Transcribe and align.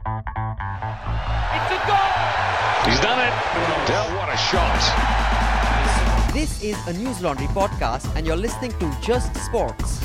It's 0.00 1.70
a 1.70 1.80
goal! 1.86 2.12
He's 2.86 3.00
done 3.00 3.20
it. 3.20 3.32
Del, 3.86 4.08
what 4.16 4.28
a 4.32 4.36
shot. 4.36 4.80
This 6.32 6.62
is 6.62 6.76
a 6.88 6.92
Newslaundry 6.92 7.48
podcast, 7.48 8.14
and 8.16 8.26
you're 8.26 8.36
listening 8.36 8.72
to 8.78 8.90
Just 9.02 9.36
Sports. 9.36 10.00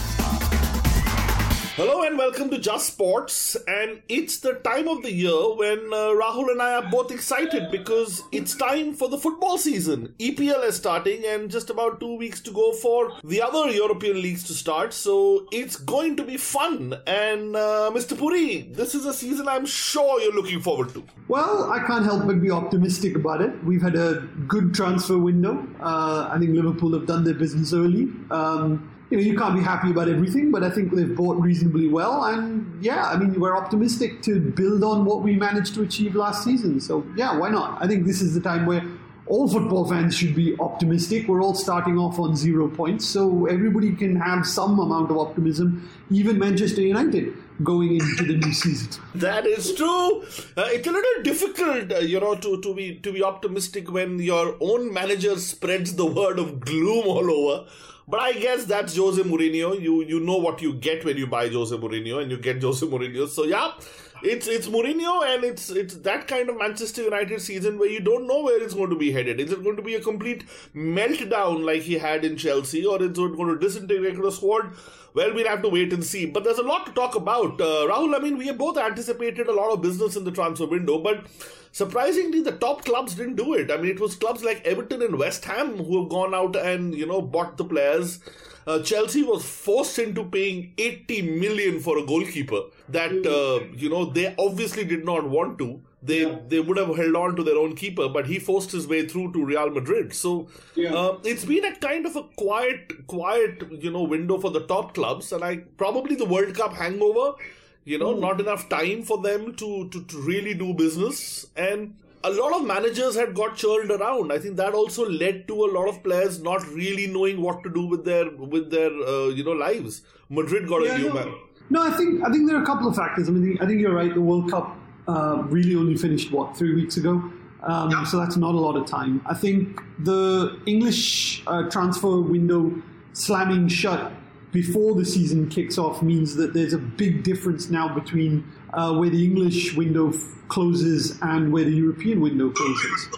Hello 1.78 2.02
and 2.02 2.18
welcome 2.18 2.50
to 2.50 2.58
Just 2.58 2.88
Sports. 2.88 3.56
And 3.68 4.02
it's 4.10 4.40
the 4.40 4.54
time 4.54 4.88
of 4.88 5.04
the 5.04 5.14
year 5.14 5.54
when 5.54 5.78
uh, 5.94 6.10
Rahul 6.20 6.50
and 6.50 6.60
I 6.60 6.74
are 6.74 6.90
both 6.90 7.12
excited 7.12 7.70
because 7.70 8.24
it's 8.32 8.56
time 8.56 8.96
for 8.96 9.08
the 9.08 9.18
football 9.20 9.60
season. 9.60 10.16
EPL 10.18 10.64
is 10.64 10.76
starting 10.76 11.24
and 11.24 11.52
just 11.52 11.70
about 11.70 12.00
two 12.00 12.16
weeks 12.18 12.42
to 12.42 12.52
go 12.52 12.72
for 12.72 13.12
the 13.24 13.44
other 13.44 13.70
European 13.70 14.20
leagues 14.24 14.44
to 14.46 14.54
start. 14.54 14.92
So 14.92 15.48
it's 15.52 15.76
going 15.76 16.16
to 16.16 16.24
be 16.24 16.36
fun. 16.36 16.96
And 17.06 17.56
uh, 17.56 17.92
Mr. 17.94 18.18
Puri, 18.18 18.64
this 18.72 18.96
is 18.96 19.06
a 19.06 19.14
season 19.14 19.48
I'm 19.48 19.68
sure 19.68 20.20
you're 20.20 20.34
looking 20.34 20.62
forward 20.62 20.96
to. 20.96 21.04
Well, 21.28 21.72
I 21.72 21.86
can't 21.86 22.06
help 22.06 22.26
but 22.26 22.42
be 22.42 22.50
optimistic 22.50 23.16
about 23.16 23.44
it. 23.44 23.52
We've 23.64 23.84
had 23.84 23.96
a 23.96 24.28
good 24.48 24.74
transfer 24.74 25.20
window. 25.20 25.64
Uh, 25.80 26.28
I 26.34 26.40
think 26.40 26.56
Liverpool 26.56 26.94
have 26.94 27.06
done 27.06 27.24
their 27.24 27.36
business 27.36 27.72
early. 27.72 28.08
Um, 28.32 28.97
you 29.10 29.18
know, 29.18 29.24
you 29.24 29.38
can't 29.38 29.56
be 29.56 29.62
happy 29.62 29.92
about 29.92 30.10
everything, 30.10 30.52
but 30.52 30.64
I 30.64 30.70
think 30.70 30.94
they've 30.94 31.16
bought 31.16 31.40
reasonably 31.42 31.88
well. 31.88 32.26
And 32.26 32.84
yeah, 32.84 33.06
I 33.06 33.18
mean, 33.18 33.40
we're 33.40 33.56
optimistic 33.56 34.22
to 34.24 34.40
build 34.40 34.84
on 34.84 35.06
what 35.06 35.22
we 35.22 35.36
managed 35.36 35.76
to 35.76 35.82
achieve 35.82 36.16
last 36.16 36.44
season. 36.44 36.80
So 36.82 37.06
yeah, 37.16 37.38
why 37.38 37.50
not? 37.50 37.82
I 37.82 37.88
think 37.88 38.06
this 38.06 38.22
is 38.22 38.34
the 38.34 38.42
time 38.42 38.66
where 38.66 38.84
all 39.28 39.48
football 39.48 39.86
fans 39.88 40.16
should 40.16 40.36
be 40.36 40.56
optimistic. 40.60 41.28
We're 41.28 41.42
all 41.42 41.54
starting 41.54 41.98
off 41.98 42.20
on 42.20 42.36
zero 42.36 42.70
points, 42.70 43.06
so 43.06 43.46
everybody 43.46 43.94
can 43.94 44.16
have 44.16 44.46
some 44.46 44.80
amount 44.80 45.12
of 45.12 45.18
optimism, 45.18 45.90
even 46.10 46.40
Manchester 46.40 46.82
United 46.82 47.34
going 47.64 47.94
into 47.94 48.24
the 48.24 48.38
new 48.38 48.54
season. 48.54 49.02
That 49.16 49.46
is 49.46 49.74
true. 49.74 50.22
Uh, 50.56 50.68
it's 50.68 50.88
a 50.88 50.92
little 50.92 51.24
difficult, 51.24 51.92
uh, 51.92 52.00
you 52.00 52.20
know, 52.20 52.36
to, 52.36 52.62
to 52.62 52.74
be 52.74 52.96
to 53.00 53.12
be 53.12 53.24
optimistic 53.24 53.92
when 53.92 54.20
your 54.20 54.56
own 54.62 54.94
manager 54.94 55.36
spreads 55.38 55.96
the 55.96 56.06
word 56.06 56.40
of 56.40 56.60
gloom 56.60 57.08
all 57.08 57.32
over. 57.32 57.70
But 58.08 58.22
I 58.22 58.34
guess 58.34 58.66
that's 58.66 58.96
Jose 58.96 59.22
Mourinho. 59.24 59.80
You 59.82 60.04
you 60.04 60.20
know 60.20 60.38
what 60.38 60.62
you 60.62 60.74
get 60.74 61.04
when 61.04 61.18
you 61.18 61.28
buy 61.28 61.50
Jose 61.50 61.76
Mourinho, 61.76 62.22
and 62.22 62.32
you 62.32 62.38
get 62.38 62.62
Jose 62.62 62.86
Mourinho. 62.86 63.28
So 63.28 63.44
yeah, 63.44 63.74
it's 64.24 64.48
it's 64.48 64.68
Mourinho, 64.68 65.26
and 65.26 65.44
it's 65.44 65.70
it's 65.70 65.96
that 65.98 66.28
kind 66.28 66.50
of 66.50 66.58
Manchester 66.58 67.04
United 67.04 67.42
season 67.42 67.78
where 67.78 67.90
you 67.90 68.00
don't 68.00 68.28
know 68.28 68.44
where 68.44 68.62
it's 68.62 68.74
going 68.74 68.90
to 68.90 68.96
be 68.96 69.12
headed. 69.12 69.40
Is 69.40 69.52
it 69.52 69.64
going 69.64 69.76
to 69.76 69.82
be 69.82 69.96
a 69.96 70.02
complete 70.02 70.46
meltdown 70.76 71.64
like 71.66 71.82
he 71.82 71.96
had 71.96 72.26
in 72.26 72.38
Chelsea, 72.38 72.86
or 72.86 73.02
is 73.02 73.10
it 73.10 73.16
going 73.16 73.48
to 73.48 73.60
disintegrate 73.60 74.22
the 74.22 74.32
squad? 74.32 74.72
Well, 75.14 75.34
we'll 75.34 75.48
have 75.48 75.64
to 75.64 75.70
wait 75.70 75.94
and 75.94 76.04
see. 76.04 76.26
But 76.26 76.44
there's 76.44 76.60
a 76.60 76.64
lot 76.64 76.86
to 76.86 76.92
talk 76.92 77.16
about. 77.16 77.60
Uh, 77.60 77.88
Rahul, 77.90 78.16
I 78.16 78.20
mean, 78.20 78.38
we 78.38 78.48
have 78.48 78.58
both 78.58 78.78
anticipated 78.78 79.48
a 79.48 79.54
lot 79.54 79.72
of 79.72 79.82
business 79.82 80.16
in 80.16 80.24
the 80.24 80.32
transfer 80.32 80.68
window, 80.68 81.00
but 81.00 81.26
surprisingly, 81.72 82.42
the 82.42 82.52
top 82.52 82.86
clubs 82.86 83.16
didn't 83.16 83.36
do 83.36 83.54
it. 83.56 83.72
I 83.72 83.78
mean, 83.78 83.92
it 83.92 84.00
was 84.00 84.16
clubs 84.16 84.44
like 84.44 84.66
Everton 84.66 85.02
and 85.02 85.18
West 85.18 85.46
Ham 85.46 85.78
who 85.78 86.02
have 86.02 86.10
gone 86.10 86.36
out 86.36 86.56
and, 86.56 86.94
you 86.94 87.08
know, 87.08 87.22
bought 87.22 87.58
the 87.58 87.66
players. 87.66 88.20
Uh, 88.68 88.80
Chelsea 88.84 89.24
was 89.24 89.46
forced 89.46 89.98
into 89.98 90.26
paying 90.26 90.74
80 90.78 91.22
million 91.40 91.80
for 91.80 91.98
a 91.98 92.06
goalkeeper 92.06 92.64
that, 92.90 93.26
uh, 93.26 93.66
you 93.74 93.90
know, 93.90 94.06
they 94.06 94.36
obviously 94.38 94.84
did 94.84 95.06
not 95.06 95.30
want 95.30 95.58
to 95.60 95.82
they 96.02 96.22
yeah. 96.22 96.38
they 96.48 96.60
would 96.60 96.78
have 96.78 96.96
held 96.96 97.16
on 97.16 97.36
to 97.36 97.44
their 97.44 97.58
own 97.58 97.76
keeper, 97.76 98.08
but 98.08 98.28
he 98.28 98.40
forced 98.40 98.72
his 98.72 98.88
way 98.88 99.08
through 99.08 99.34
to 99.34 99.44
Real 99.44 99.70
Madrid. 99.70 100.14
So 100.14 100.48
yeah. 100.76 100.94
uh, 100.94 101.20
it's 101.24 101.44
been 101.44 101.66
a 101.66 101.76
kind 101.76 102.06
of 102.06 102.16
a 102.16 102.24
quiet, 102.36 103.08
quiet 103.08 103.64
you 103.72 103.92
know 103.92 104.04
window 104.04 104.38
for 104.38 104.52
the 104.52 104.66
top 104.68 104.94
clubs, 104.94 105.32
and 105.32 105.44
I 105.44 105.58
probably 105.78 106.16
the 106.16 106.26
World 106.26 106.56
Cup 106.56 106.74
hangover. 106.74 107.38
You 107.84 107.98
know, 107.98 108.14
mm. 108.14 108.20
not 108.20 108.42
enough 108.42 108.68
time 108.68 109.04
for 109.04 109.22
them 109.22 109.56
to, 109.56 109.88
to, 109.88 110.04
to 110.04 110.18
really 110.20 110.54
do 110.54 110.74
business, 110.74 111.48
and 111.56 111.96
a 112.24 112.30
lot 112.32 112.54
of 112.54 112.66
managers 112.66 113.16
had 113.16 113.34
got 113.34 113.56
churned 113.56 113.92
around. 113.92 114.32
I 114.32 114.40
think 114.40 114.58
that 114.58 114.74
also 114.74 115.08
led 115.08 115.48
to 115.48 115.66
a 115.66 115.70
lot 115.72 115.88
of 115.88 116.04
players 116.04 116.42
not 116.42 116.68
really 116.68 117.08
knowing 117.08 117.42
what 117.42 117.64
to 117.64 117.70
do 117.70 117.86
with 117.86 118.06
their 118.06 118.30
with 118.32 118.72
their 118.72 118.92
uh, 118.92 119.28
you 119.28 119.44
know 119.44 119.52
lives. 119.52 120.02
Madrid 120.30 120.68
got 120.68 120.84
yeah, 120.84 120.96
a 120.96 120.98
new 120.98 121.10
no. 121.10 121.14
man. 121.14 121.36
No, 121.70 121.82
I 121.82 121.92
think 121.92 122.24
I 122.26 122.32
think 122.32 122.48
there 122.48 122.58
are 122.58 122.64
a 122.64 122.66
couple 122.66 122.88
of 122.88 122.96
factors. 122.96 123.28
I 123.30 123.32
mean, 123.32 123.58
I 123.62 123.66
think 123.66 123.82
you're 123.82 123.94
right. 123.94 124.14
The 124.14 124.22
World 124.22 124.50
Cup 124.50 124.78
uh, 125.08 125.44
really 125.48 125.76
only 125.76 125.98
finished 125.98 126.32
what 126.32 126.58
three 126.58 126.74
weeks 126.74 126.98
ago. 126.98 127.32
Um, 127.64 127.92
yeah. 127.92 128.04
So 128.04 128.20
that's 128.20 128.38
not 128.38 128.56
a 128.56 128.60
lot 128.60 128.76
of 128.76 128.86
time. 128.86 129.22
I 129.26 129.34
think 129.34 129.82
the 130.00 130.60
English 130.66 131.44
uh, 131.48 131.64
transfer 131.70 132.22
window 132.22 132.72
slamming 133.14 133.68
shut 133.68 134.12
before 134.52 134.96
the 134.96 135.06
season 135.06 135.50
kicks 135.50 135.78
off 135.78 136.02
means 136.02 136.36
that 136.36 136.54
there's 136.54 136.74
a 136.74 136.78
big 136.78 137.24
difference 137.24 137.70
now 137.70 137.94
between 137.94 138.50
uh, 138.74 138.94
where 138.96 139.10
the 139.10 139.24
English 139.24 139.76
window 139.76 140.10
f- 140.10 140.16
closes 140.48 141.20
and 141.22 141.52
where 141.52 141.64
the 141.64 141.76
European 141.76 142.22
window 142.22 142.50
closes. 142.50 143.10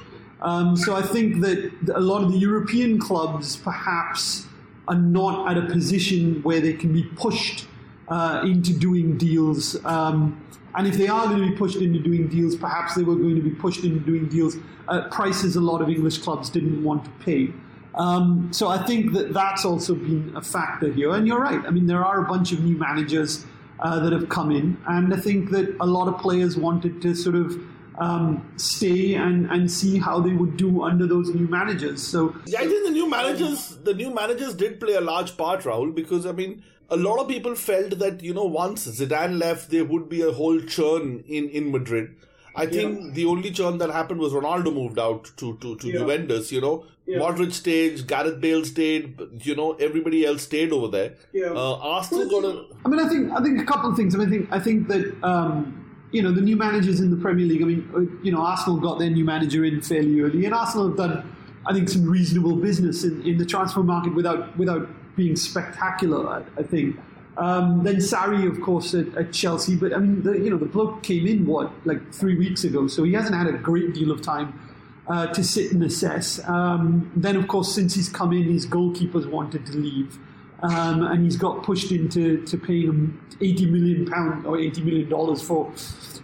Um, 0.42 0.76
so 0.76 0.96
I 0.96 1.02
think 1.02 1.42
that 1.42 1.72
a 1.94 2.00
lot 2.00 2.24
of 2.24 2.32
the 2.32 2.38
European 2.38 3.00
clubs 3.00 3.58
perhaps 3.58 4.48
are 4.88 4.96
not 4.96 5.52
at 5.52 5.58
a 5.58 5.68
position 5.68 6.42
where 6.44 6.60
they 6.60 6.74
can 6.74 6.94
be 6.94 7.04
pushed 7.04 7.68
uh, 8.08 8.42
into 8.44 8.74
doing 8.74 9.18
deals. 9.18 9.84
Um, 9.86 10.44
and 10.76 10.88
if 10.88 10.96
they 10.96 11.08
are 11.08 11.28
going 11.28 11.42
to 11.42 11.50
be 11.50 11.56
pushed 11.56 11.78
into 11.78 12.00
doing 12.00 12.28
deals, 12.28 12.56
perhaps 12.56 12.96
they 12.96 13.04
were 13.04 13.16
going 13.16 13.36
to 13.36 13.42
be 13.42 13.52
pushed 13.52 13.84
into 13.84 14.00
doing 14.00 14.28
deals 14.28 14.58
at 14.90 15.12
prices 15.12 15.56
a 15.56 15.62
lot 15.62 15.82
of 15.82 15.90
English 15.90 16.20
clubs 16.20 16.50
didn't 16.50 16.84
want 16.84 17.06
to 17.06 17.12
pay. 17.24 17.50
Um, 17.96 18.50
so 18.54 18.68
I 18.68 18.84
think 18.86 19.14
that 19.14 19.34
that's 19.34 19.66
also 19.66 19.96
been 19.96 20.34
a 20.36 20.42
factor 20.42 20.92
here. 20.92 21.14
And 21.14 21.28
you're 21.28 21.42
right. 21.42 21.64
I 21.66 21.70
mean, 21.70 21.88
there 21.88 22.04
are 22.06 22.24
a 22.24 22.28
bunch 22.28 22.52
of 22.52 22.64
new 22.64 22.78
managers 22.78 23.46
uh, 23.80 24.00
that 24.00 24.12
have 24.12 24.30
come 24.30 24.52
in, 24.52 24.78
and 24.88 25.14
I 25.14 25.18
think 25.18 25.52
that 25.52 25.76
a 25.80 25.86
lot 25.86 26.08
of 26.08 26.20
players 26.20 26.58
wanted 26.58 27.02
to 27.02 27.16
sort 27.16 27.36
of 27.36 27.58
um, 27.98 28.52
stay 28.58 29.16
and, 29.16 29.50
and 29.52 29.70
see 29.72 29.98
how 29.98 30.20
they 30.20 30.34
would 30.34 30.58
do 30.58 30.84
under 30.84 31.06
those 31.06 31.34
new 31.34 31.48
managers. 31.48 32.06
So 32.06 32.36
yeah, 32.46 32.60
I 32.60 32.68
think 32.68 32.86
the 32.86 32.92
new 32.92 33.10
managers, 33.10 33.78
the 33.84 33.94
new 33.94 34.14
managers 34.14 34.54
did 34.54 34.80
play 34.80 34.96
a 34.96 35.02
large 35.02 35.38
part, 35.38 35.62
Rahul, 35.62 35.94
because 35.94 36.26
I 36.26 36.32
mean, 36.32 36.64
a 36.90 36.98
lot 36.98 37.20
of 37.20 37.28
people 37.28 37.56
felt 37.56 38.00
that 38.00 38.24
you 38.24 38.34
know 38.34 38.46
once 38.46 38.88
Zidane 38.88 39.38
left, 39.38 39.70
there 39.70 39.86
would 39.86 40.10
be 40.10 40.22
a 40.22 40.32
whole 40.32 40.60
churn 40.62 41.24
in 41.28 41.50
in 41.50 41.72
Madrid. 41.72 42.16
I 42.56 42.66
think 42.66 43.00
yeah. 43.00 43.12
the 43.14 43.26
only 43.26 43.52
churn 43.52 43.78
that 43.80 43.90
happened 43.90 44.20
was 44.20 44.34
Ronaldo 44.34 44.74
moved 44.74 45.00
out 45.00 45.32
to 45.38 45.58
to, 45.58 45.76
to 45.78 45.88
yeah. 45.88 46.00
Juventus. 46.00 46.52
You 46.52 46.62
know, 46.62 46.86
yeah. 47.06 47.20
Modric 47.20 47.54
stayed, 47.54 48.08
Gareth 48.08 48.40
Bale 48.42 48.66
stayed. 48.66 49.20
You 49.42 49.56
know, 49.56 49.74
everybody 49.74 50.26
else 50.26 50.44
stayed 50.44 50.72
over 50.72 50.88
there. 50.88 51.16
Yeah. 51.34 51.52
Uh, 51.52 51.76
Arsenal 51.78 52.30
got 52.30 52.46
a. 52.46 52.66
I 52.86 52.90
mean, 52.90 53.00
I 53.00 53.10
think 53.10 53.32
I 53.32 53.44
think 53.44 53.62
a 53.62 53.66
couple 53.66 53.90
of 53.90 53.96
things. 53.96 54.16
I 54.16 54.20
mean, 54.20 54.28
I 54.28 54.32
think 54.32 54.52
I 54.52 54.60
think 54.60 54.88
that. 54.88 55.24
Um, 55.24 55.86
you 56.12 56.24
know 56.24 56.32
the 56.32 56.42
new 56.42 56.56
managers 56.56 57.00
in 57.00 57.12
the 57.12 57.18
Premier 57.18 57.46
League. 57.46 57.62
I 57.62 57.66
mean, 57.66 57.90
uh, 57.96 58.24
you 58.24 58.32
know, 58.32 58.42
Arsenal 58.42 58.80
got 58.80 58.98
their 58.98 59.12
new 59.12 59.24
manager 59.24 59.64
in 59.64 59.80
fairly 59.80 60.20
early, 60.20 60.44
and 60.44 60.56
Arsenal 60.56 60.88
have 60.88 60.98
done, 60.98 61.36
I 61.68 61.74
think, 61.74 61.88
some 61.88 62.10
reasonable 62.10 62.56
business 62.56 63.04
in, 63.04 63.22
in 63.22 63.38
the 63.38 63.46
transfer 63.46 63.84
market 63.84 64.16
without 64.16 64.58
without 64.58 64.88
being 65.16 65.36
spectacular. 65.36 66.28
I, 66.28 66.44
I 66.62 66.64
think. 66.64 67.00
Um, 67.40 67.84
then 67.84 67.96
Sarri, 67.98 68.50
of 68.52 68.60
course, 68.62 68.94
at, 68.94 69.16
at, 69.16 69.32
Chelsea. 69.32 69.78
But 69.78 69.94
I 69.94 70.00
mean, 70.00 70.24
the, 70.24 70.34
you 70.34 70.50
know, 70.50 70.58
the 70.58 70.66
bloke 70.66 71.04
came 71.04 71.26
in 71.26 71.46
what 71.46 71.72
like 71.86 72.14
three 72.14 72.38
weeks 72.38 72.66
ago, 72.66 72.88
so 72.88 73.04
he 73.04 73.14
hasn't 73.14 73.34
had 73.34 73.48
a 73.48 73.58
great 73.58 73.94
deal 73.94 74.12
of 74.12 74.22
time 74.22 74.60
uh, 75.08 75.28
to 75.28 75.42
sit 75.42 75.72
and 75.72 75.82
assess. 75.84 76.46
Um, 76.50 77.10
then, 77.16 77.38
of 77.38 77.48
course, 77.48 77.74
since 77.74 77.96
he's 77.96 78.10
come 78.10 78.34
in, 78.34 78.44
his 78.44 78.68
goalkeepers 78.68 79.26
wanted 79.26 79.66
to 79.68 79.78
leave, 79.78 80.20
um, 80.64 81.04
and 81.04 81.24
he's 81.24 81.38
got 81.38 81.64
pushed 81.64 81.94
into 81.94 82.46
to 82.46 82.58
paying 82.58 82.88
him 82.88 83.28
eighty 83.40 83.66
million 83.66 84.06
pound 84.06 84.46
or 84.46 84.60
eighty 84.60 84.82
million 84.82 85.08
dollars 85.08 85.42
for 85.42 85.72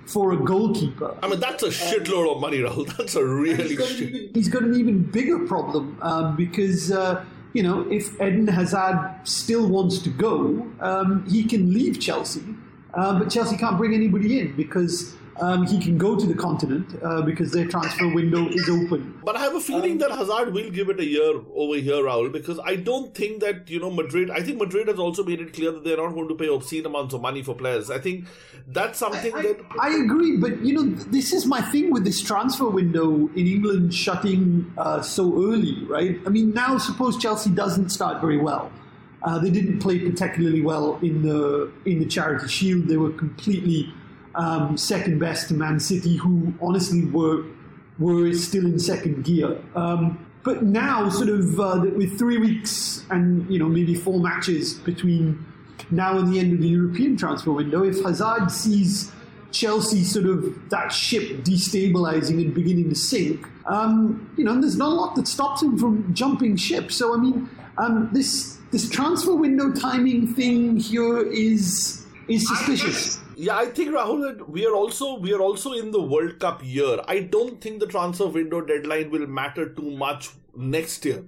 for 0.06 0.34
a 0.34 0.38
goalkeeper. 0.38 1.18
I 1.24 1.30
mean, 1.30 1.40
that's 1.40 1.64
a 1.64 1.70
shitload 1.70 2.36
of 2.36 2.42
money, 2.42 2.58
Rahul. 2.60 2.86
That's 2.98 3.16
a 3.16 3.26
really 3.26 3.70
he's 3.70 3.78
got, 3.78 3.88
shit. 3.88 4.10
even, 4.10 4.34
he's 4.34 4.50
got 4.50 4.64
an 4.64 4.76
even 4.76 5.02
bigger 5.02 5.48
problem 5.48 5.98
um, 6.02 6.36
because. 6.36 6.92
Uh, 6.92 7.24
you 7.56 7.64
know, 7.64 7.90
if 7.90 8.14
Eden 8.16 8.48
Hazard 8.48 9.16
still 9.24 9.66
wants 9.68 10.00
to 10.00 10.10
go, 10.10 10.68
um, 10.82 11.26
he 11.26 11.46
can 11.46 11.74
leave 11.74 12.02
Chelsea, 12.02 12.44
uh, 12.94 13.18
but 13.18 13.30
Chelsea 13.30 13.56
can't 13.56 13.78
bring 13.78 13.94
anybody 13.94 14.42
in 14.42 14.56
because 14.58 15.16
um, 15.42 15.66
he 15.68 15.80
can 15.80 15.98
go 15.98 16.16
to 16.16 16.26
the 16.26 16.34
continent 16.34 16.98
uh, 17.04 17.22
because 17.22 17.52
their 17.52 17.68
transfer 17.68 18.08
window 18.14 18.48
is 18.48 18.70
open. 18.70 19.20
But 19.24 19.36
I 19.36 19.42
have 19.42 19.56
a 19.56 19.60
feeling 19.60 19.94
um, 19.94 19.98
that 20.00 20.12
Hazard 20.12 20.54
will 20.54 20.70
give 20.70 20.90
it 20.90 21.00
a 21.00 21.06
year 21.06 21.42
over 21.54 21.76
here, 21.76 21.96
Rahul, 21.96 22.32
because 22.32 22.60
I 22.64 22.76
don't 22.76 23.14
think 23.14 23.42
that, 23.42 23.70
you 23.70 23.80
know, 23.80 23.92
Madrid, 23.92 24.32
I 24.32 24.42
think 24.42 24.60
Madrid 24.60 24.88
has 24.88 24.98
also 24.98 25.24
made 25.24 25.42
it 25.42 25.54
clear 25.54 25.72
that 25.72 25.84
they're 25.84 25.98
not 25.98 26.14
going 26.14 26.30
to 26.30 26.36
pay 26.36 26.48
obscene 26.48 26.86
amounts 26.86 27.14
of 27.14 27.22
money 27.22 27.44
for 27.44 27.54
players. 27.54 27.90
I 27.90 28.00
think 28.00 28.28
that's 28.68 29.00
something 29.00 29.34
I, 29.34 29.42
that. 29.42 29.60
I 29.80 29.90
agree, 29.90 30.38
but, 30.38 30.60
you 30.64 30.74
know, 30.74 30.96
this 31.06 31.34
is 31.34 31.46
my 31.46 31.62
thing 31.62 31.92
with 31.92 32.06
this 32.06 32.22
transfer 32.22 32.70
window 32.70 33.28
in 33.36 33.48
England 33.48 33.94
shutting 33.94 34.74
uh, 34.78 35.02
so 35.02 35.34
early, 35.52 35.84
right? 35.86 36.18
I 36.26 36.30
mean, 36.30 36.54
now 36.54 36.78
suppose 36.78 37.18
Chelsea 37.18 37.50
doesn't 37.50 37.90
start 37.90 38.22
very 38.22 38.38
well. 38.38 38.72
Uh, 39.24 39.40
they 39.40 39.50
didn't 39.50 39.80
play 39.80 39.98
particularly 40.00 40.62
well 40.62 41.00
in 41.02 41.24
the 41.24 41.72
in 41.86 41.98
the 41.98 42.06
Charity 42.06 42.48
Shield. 42.48 42.88
They 42.88 42.98
were 42.98 43.10
completely 43.10 43.92
um, 44.36 44.78
second 44.78 45.20
best 45.20 45.48
to 45.50 45.54
Man 45.54 45.80
City, 45.80 46.18
who 46.18 46.54
honestly 46.62 47.06
were 47.06 47.46
were 47.98 48.34
still 48.34 48.66
in 48.66 48.78
second 48.78 49.24
gear. 49.24 49.62
Um, 49.76 50.26
but 50.44 50.64
now, 50.64 51.10
sort 51.10 51.30
of 51.30 51.60
uh, 51.60 51.86
with 51.96 52.20
three 52.20 52.38
weeks 52.38 53.04
and 53.10 53.50
you 53.52 53.58
know 53.58 53.68
maybe 53.68 53.96
four 53.96 54.20
matches 54.20 54.76
between 54.76 55.44
now 55.92 56.18
and 56.18 56.32
the 56.32 56.40
end 56.40 56.54
of 56.54 56.62
the 56.62 56.68
European 56.68 57.18
transfer 57.18 57.52
window, 57.52 57.84
if 57.84 58.04
Hazard 58.04 58.52
sees 58.52 59.12
Chelsea 59.52 60.04
sort 60.04 60.26
of 60.26 60.70
that 60.70 60.92
ship 60.92 61.44
destabilizing 61.44 62.42
and 62.42 62.54
beginning 62.54 62.90
to 62.90 62.96
sink, 62.96 63.48
um, 63.66 64.32
you 64.38 64.44
know, 64.44 64.60
there's 64.60 64.78
not 64.78 64.90
a 64.90 64.96
lot 64.96 65.16
that 65.16 65.28
stops 65.28 65.64
him 65.64 65.78
from 65.78 66.14
jumping 66.14 66.56
ship. 66.58 66.92
So 66.92 67.16
I 67.16 67.18
mean, 67.18 67.50
um, 67.78 68.10
this 68.14 68.58
this 68.72 68.90
transfer 68.90 69.34
window 69.34 69.72
timing 69.72 70.28
thing 70.34 70.78
here 70.78 71.26
is 71.26 72.06
is 72.28 72.48
suspicious. 72.48 73.20
Yeah, 73.38 73.58
I 73.58 73.66
think 73.66 73.90
Rahul 73.94 74.48
we 74.48 74.66
are 74.66 74.74
also 74.74 75.18
we 75.18 75.34
are 75.34 75.42
also 75.42 75.74
in 75.74 75.92
the 75.92 76.02
World 76.02 76.40
Cup 76.40 76.62
year. 76.64 77.02
I 77.08 77.20
don't 77.20 77.60
think 77.60 77.80
the 77.80 77.88
transfer 77.88 78.28
window 78.28 78.62
deadline 78.62 79.10
will 79.12 79.28
matter 79.28 79.68
too 79.68 79.92
much 79.92 80.30
next 80.56 81.04
year 81.04 81.24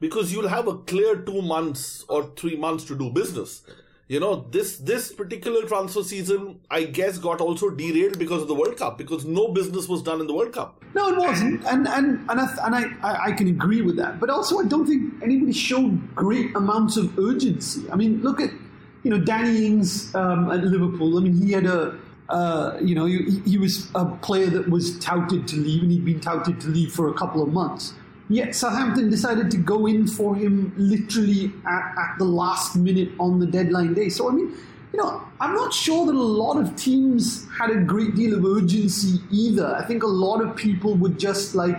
because 0.00 0.32
you'll 0.32 0.48
have 0.48 0.66
a 0.66 0.78
clear 0.78 1.16
two 1.16 1.40
months 1.40 2.04
or 2.08 2.32
three 2.36 2.56
months 2.56 2.84
to 2.86 2.98
do 2.98 3.10
business. 3.10 3.62
You 4.08 4.18
know, 4.18 4.44
this 4.50 4.76
this 4.78 5.12
particular 5.12 5.62
transfer 5.66 6.02
season, 6.02 6.58
I 6.68 6.82
guess, 6.84 7.16
got 7.16 7.40
also 7.40 7.70
derailed 7.70 8.18
because 8.18 8.42
of 8.42 8.48
the 8.48 8.54
World 8.54 8.76
Cup 8.76 8.98
because 8.98 9.24
no 9.24 9.48
business 9.48 9.88
was 9.88 10.02
done 10.02 10.20
in 10.20 10.26
the 10.26 10.34
World 10.34 10.52
Cup. 10.52 10.84
No, 10.94 11.08
it 11.10 11.16
wasn't, 11.16 11.64
and 11.64 11.86
and 11.86 12.28
and 12.28 12.40
I 12.40 12.56
and 12.66 12.74
I, 12.74 13.24
I 13.28 13.32
can 13.32 13.46
agree 13.46 13.82
with 13.82 13.96
that. 13.96 14.18
But 14.18 14.28
also, 14.28 14.58
I 14.58 14.64
don't 14.64 14.86
think 14.86 15.22
anybody 15.22 15.52
showed 15.52 16.14
great 16.16 16.54
amounts 16.56 16.96
of 16.96 17.16
urgency. 17.18 17.88
I 17.90 17.96
mean, 17.96 18.20
look 18.22 18.40
at 18.40 18.50
you 19.02 19.10
know, 19.10 19.18
Danny 19.18 19.66
Ings 19.66 20.14
um, 20.14 20.50
at 20.50 20.64
Liverpool. 20.64 21.18
I 21.18 21.22
mean, 21.22 21.34
he 21.34 21.52
had 21.52 21.66
a, 21.66 21.98
uh, 22.28 22.78
you 22.80 22.94
know, 22.94 23.06
he, 23.06 23.40
he, 23.44 23.58
was 23.58 23.88
a 23.94 24.06
player 24.06 24.46
that 24.46 24.68
was 24.68 24.98
touted 24.98 25.48
to 25.48 25.56
leave, 25.56 25.82
and 25.82 25.90
he'd 25.90 26.04
been 26.04 26.20
touted 26.20 26.60
to 26.60 26.68
leave 26.68 26.92
for 26.92 27.08
a 27.08 27.14
couple 27.14 27.42
of 27.42 27.52
months. 27.52 27.94
Yet 28.28 28.54
Southampton 28.54 29.10
decided 29.10 29.50
to 29.50 29.58
go 29.58 29.86
in 29.86 30.06
for 30.06 30.34
him 30.34 30.72
literally 30.76 31.52
at, 31.66 31.94
at 31.98 32.14
the 32.18 32.24
last 32.24 32.76
minute 32.76 33.10
on 33.18 33.40
the 33.40 33.46
deadline 33.46 33.94
day. 33.94 34.08
So, 34.08 34.30
I 34.30 34.32
mean, 34.32 34.54
you 34.92 34.98
know, 35.02 35.22
I'm 35.40 35.54
not 35.54 35.74
sure 35.74 36.06
that 36.06 36.14
a 36.14 36.18
lot 36.18 36.58
of 36.58 36.76
teams 36.76 37.46
had 37.50 37.70
a 37.70 37.80
great 37.80 38.14
deal 38.14 38.34
of 38.36 38.44
urgency 38.44 39.20
either. 39.30 39.74
I 39.74 39.84
think 39.84 40.02
a 40.02 40.06
lot 40.06 40.40
of 40.40 40.54
people 40.54 40.94
would 40.94 41.18
just 41.18 41.54
like, 41.54 41.76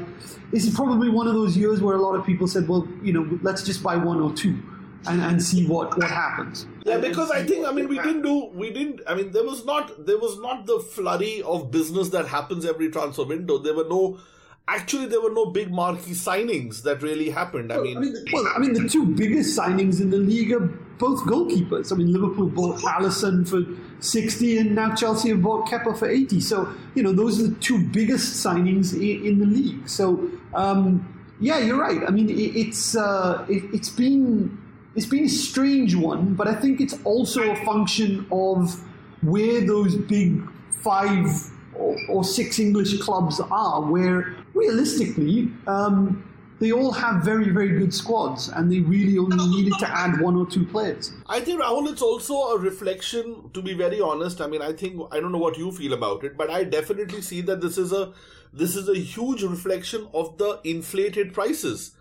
this 0.52 0.66
is 0.66 0.76
probably 0.76 1.10
one 1.10 1.28
of 1.28 1.34
those 1.34 1.56
years 1.56 1.82
where 1.82 1.96
a 1.96 2.02
lot 2.02 2.16
of 2.16 2.26
people 2.26 2.48
said, 2.48 2.68
well, 2.68 2.88
you 3.02 3.14
know, 3.14 3.40
let's 3.42 3.64
just 3.64 3.82
buy 3.82 3.96
one 3.96 4.20
or 4.20 4.34
two 4.34 4.62
and, 5.08 5.22
and 5.22 5.42
see 5.42 5.66
what, 5.66 5.98
what 5.98 6.10
happens. 6.10 6.68
Yeah, 6.86 6.98
because 6.98 7.32
I 7.32 7.44
think 7.44 7.68
I 7.68 7.72
mean 7.72 7.88
we 7.88 7.98
didn't 7.98 8.22
do 8.22 8.50
we 8.54 8.72
didn't 8.72 9.02
I 9.08 9.16
mean 9.16 9.32
there 9.32 9.44
was 9.44 9.66
not 9.66 10.06
there 10.06 10.18
was 10.18 10.40
not 10.40 10.66
the 10.66 10.80
flurry 10.80 11.42
of 11.44 11.72
business 11.72 12.10
that 12.10 12.28
happens 12.28 12.66
every 12.66 12.90
transfer 12.90 13.24
window. 13.24 13.58
There 13.58 13.74
were 13.74 13.88
no 13.90 14.20
actually 14.68 15.08
there 15.08 15.22
were 15.22 15.32
no 15.32 15.48
big 15.48 15.72
marquee 15.72 16.12
signings 16.12 16.84
that 16.84 17.02
really 17.02 17.30
happened. 17.30 17.72
I 17.72 17.80
mean, 17.80 17.98
I 17.98 18.00
mean, 18.00 18.16
well, 18.32 18.48
I 18.56 18.60
mean 18.60 18.74
the 18.74 18.88
two 18.88 19.06
biggest 19.06 19.58
signings 19.58 20.00
in 20.00 20.10
the 20.10 20.18
league 20.18 20.52
are 20.52 20.68
both 21.00 21.22
goalkeepers. 21.24 21.92
I 21.92 21.96
mean, 21.96 22.14
Liverpool 22.14 22.48
bought 22.48 22.80
Alisson 22.80 23.48
for 23.48 23.64
sixty, 24.00 24.58
and 24.58 24.76
now 24.76 24.96
Chelsea 24.96 25.30
have 25.30 25.42
bought 25.42 25.68
Kepa 25.68 25.98
for 25.98 26.08
eighty. 26.08 26.40
So 26.40 26.74
you 26.96 27.04
know 27.04 27.12
those 27.12 27.40
are 27.42 27.48
the 27.48 27.56
two 27.56 27.84
biggest 27.90 28.46
signings 28.46 28.94
in, 28.94 29.26
in 29.26 29.40
the 29.40 29.46
league. 29.46 29.90
So 29.90 30.30
um, 30.54 31.10
yeah, 31.40 31.58
you're 31.58 31.80
right. 31.80 32.02
I 32.08 32.12
mean, 32.12 32.30
it, 32.30 32.56
it's 32.56 32.96
uh, 32.96 33.46
it, 33.50 33.64
it's 33.74 33.90
been 33.90 34.58
it's 34.96 35.06
been 35.06 35.26
a 35.26 35.30
strange 35.30 35.96
one, 35.96 36.36
but 36.36 36.48
I 36.48 36.56
think 36.56 36.80
it's 36.80 36.98
also 37.04 37.52
a 37.52 37.56
function 37.66 38.28
of 38.32 38.80
where 39.22 39.62
those 39.62 39.96
big 39.96 40.42
five 40.72 41.26
or, 41.74 41.98
or 42.10 42.24
six 42.24 42.60
English 42.60 43.00
clubs 43.00 43.40
are, 43.40 43.82
where 43.82 44.36
realistically, 44.54 45.52
um, 45.66 46.30
they 46.60 46.72
all 46.72 46.92
have 46.92 47.24
very, 47.24 47.50
very 47.50 47.78
good 47.80 47.94
squads, 47.94 48.48
and 48.48 48.72
they 48.72 48.80
really 48.80 49.18
only 49.18 49.48
needed 49.48 49.74
to 49.80 49.90
add 49.90 50.22
one 50.22 50.36
or 50.36 50.46
two 50.46 50.66
players. 50.66 51.12
I 51.28 51.42
think 51.42 51.62
Rahul, 51.62 51.92
it's 51.92 52.02
also 52.02 52.36
a 52.36 52.60
reflection. 52.60 53.50
To 53.54 53.62
be 53.62 53.74
very 53.74 54.00
honest, 54.00 54.40
I 54.40 54.48
mean, 54.48 54.62
I 54.62 54.72
think 54.72 55.02
I 55.12 55.20
don't 55.20 55.32
know 55.32 55.40
what 55.40 55.58
you 55.58 55.72
feel 55.72 55.94
about 55.94 56.24
it, 56.24 56.38
but 56.38 56.50
I 56.50 56.64
definitely 56.64 57.22
see 57.22 57.42
that 57.42 57.60
this 57.62 57.78
is 57.78 57.92
a 57.92 58.14
this 58.54 58.76
is 58.76 58.88
a 58.88 58.96
huge 58.96 59.42
reflection 59.44 60.08
of 60.14 60.38
the 60.38 60.62
inflated 60.64 61.34
prices 61.34 61.96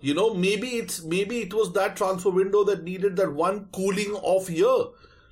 you 0.00 0.14
know, 0.14 0.34
maybe 0.34 0.68
it's 0.76 1.02
maybe 1.02 1.40
it 1.40 1.52
was 1.52 1.72
that 1.72 1.96
transfer 1.96 2.30
window 2.30 2.64
that 2.64 2.84
needed 2.84 3.16
that 3.16 3.32
one 3.32 3.66
cooling 3.72 4.12
off 4.14 4.48
year 4.48 4.86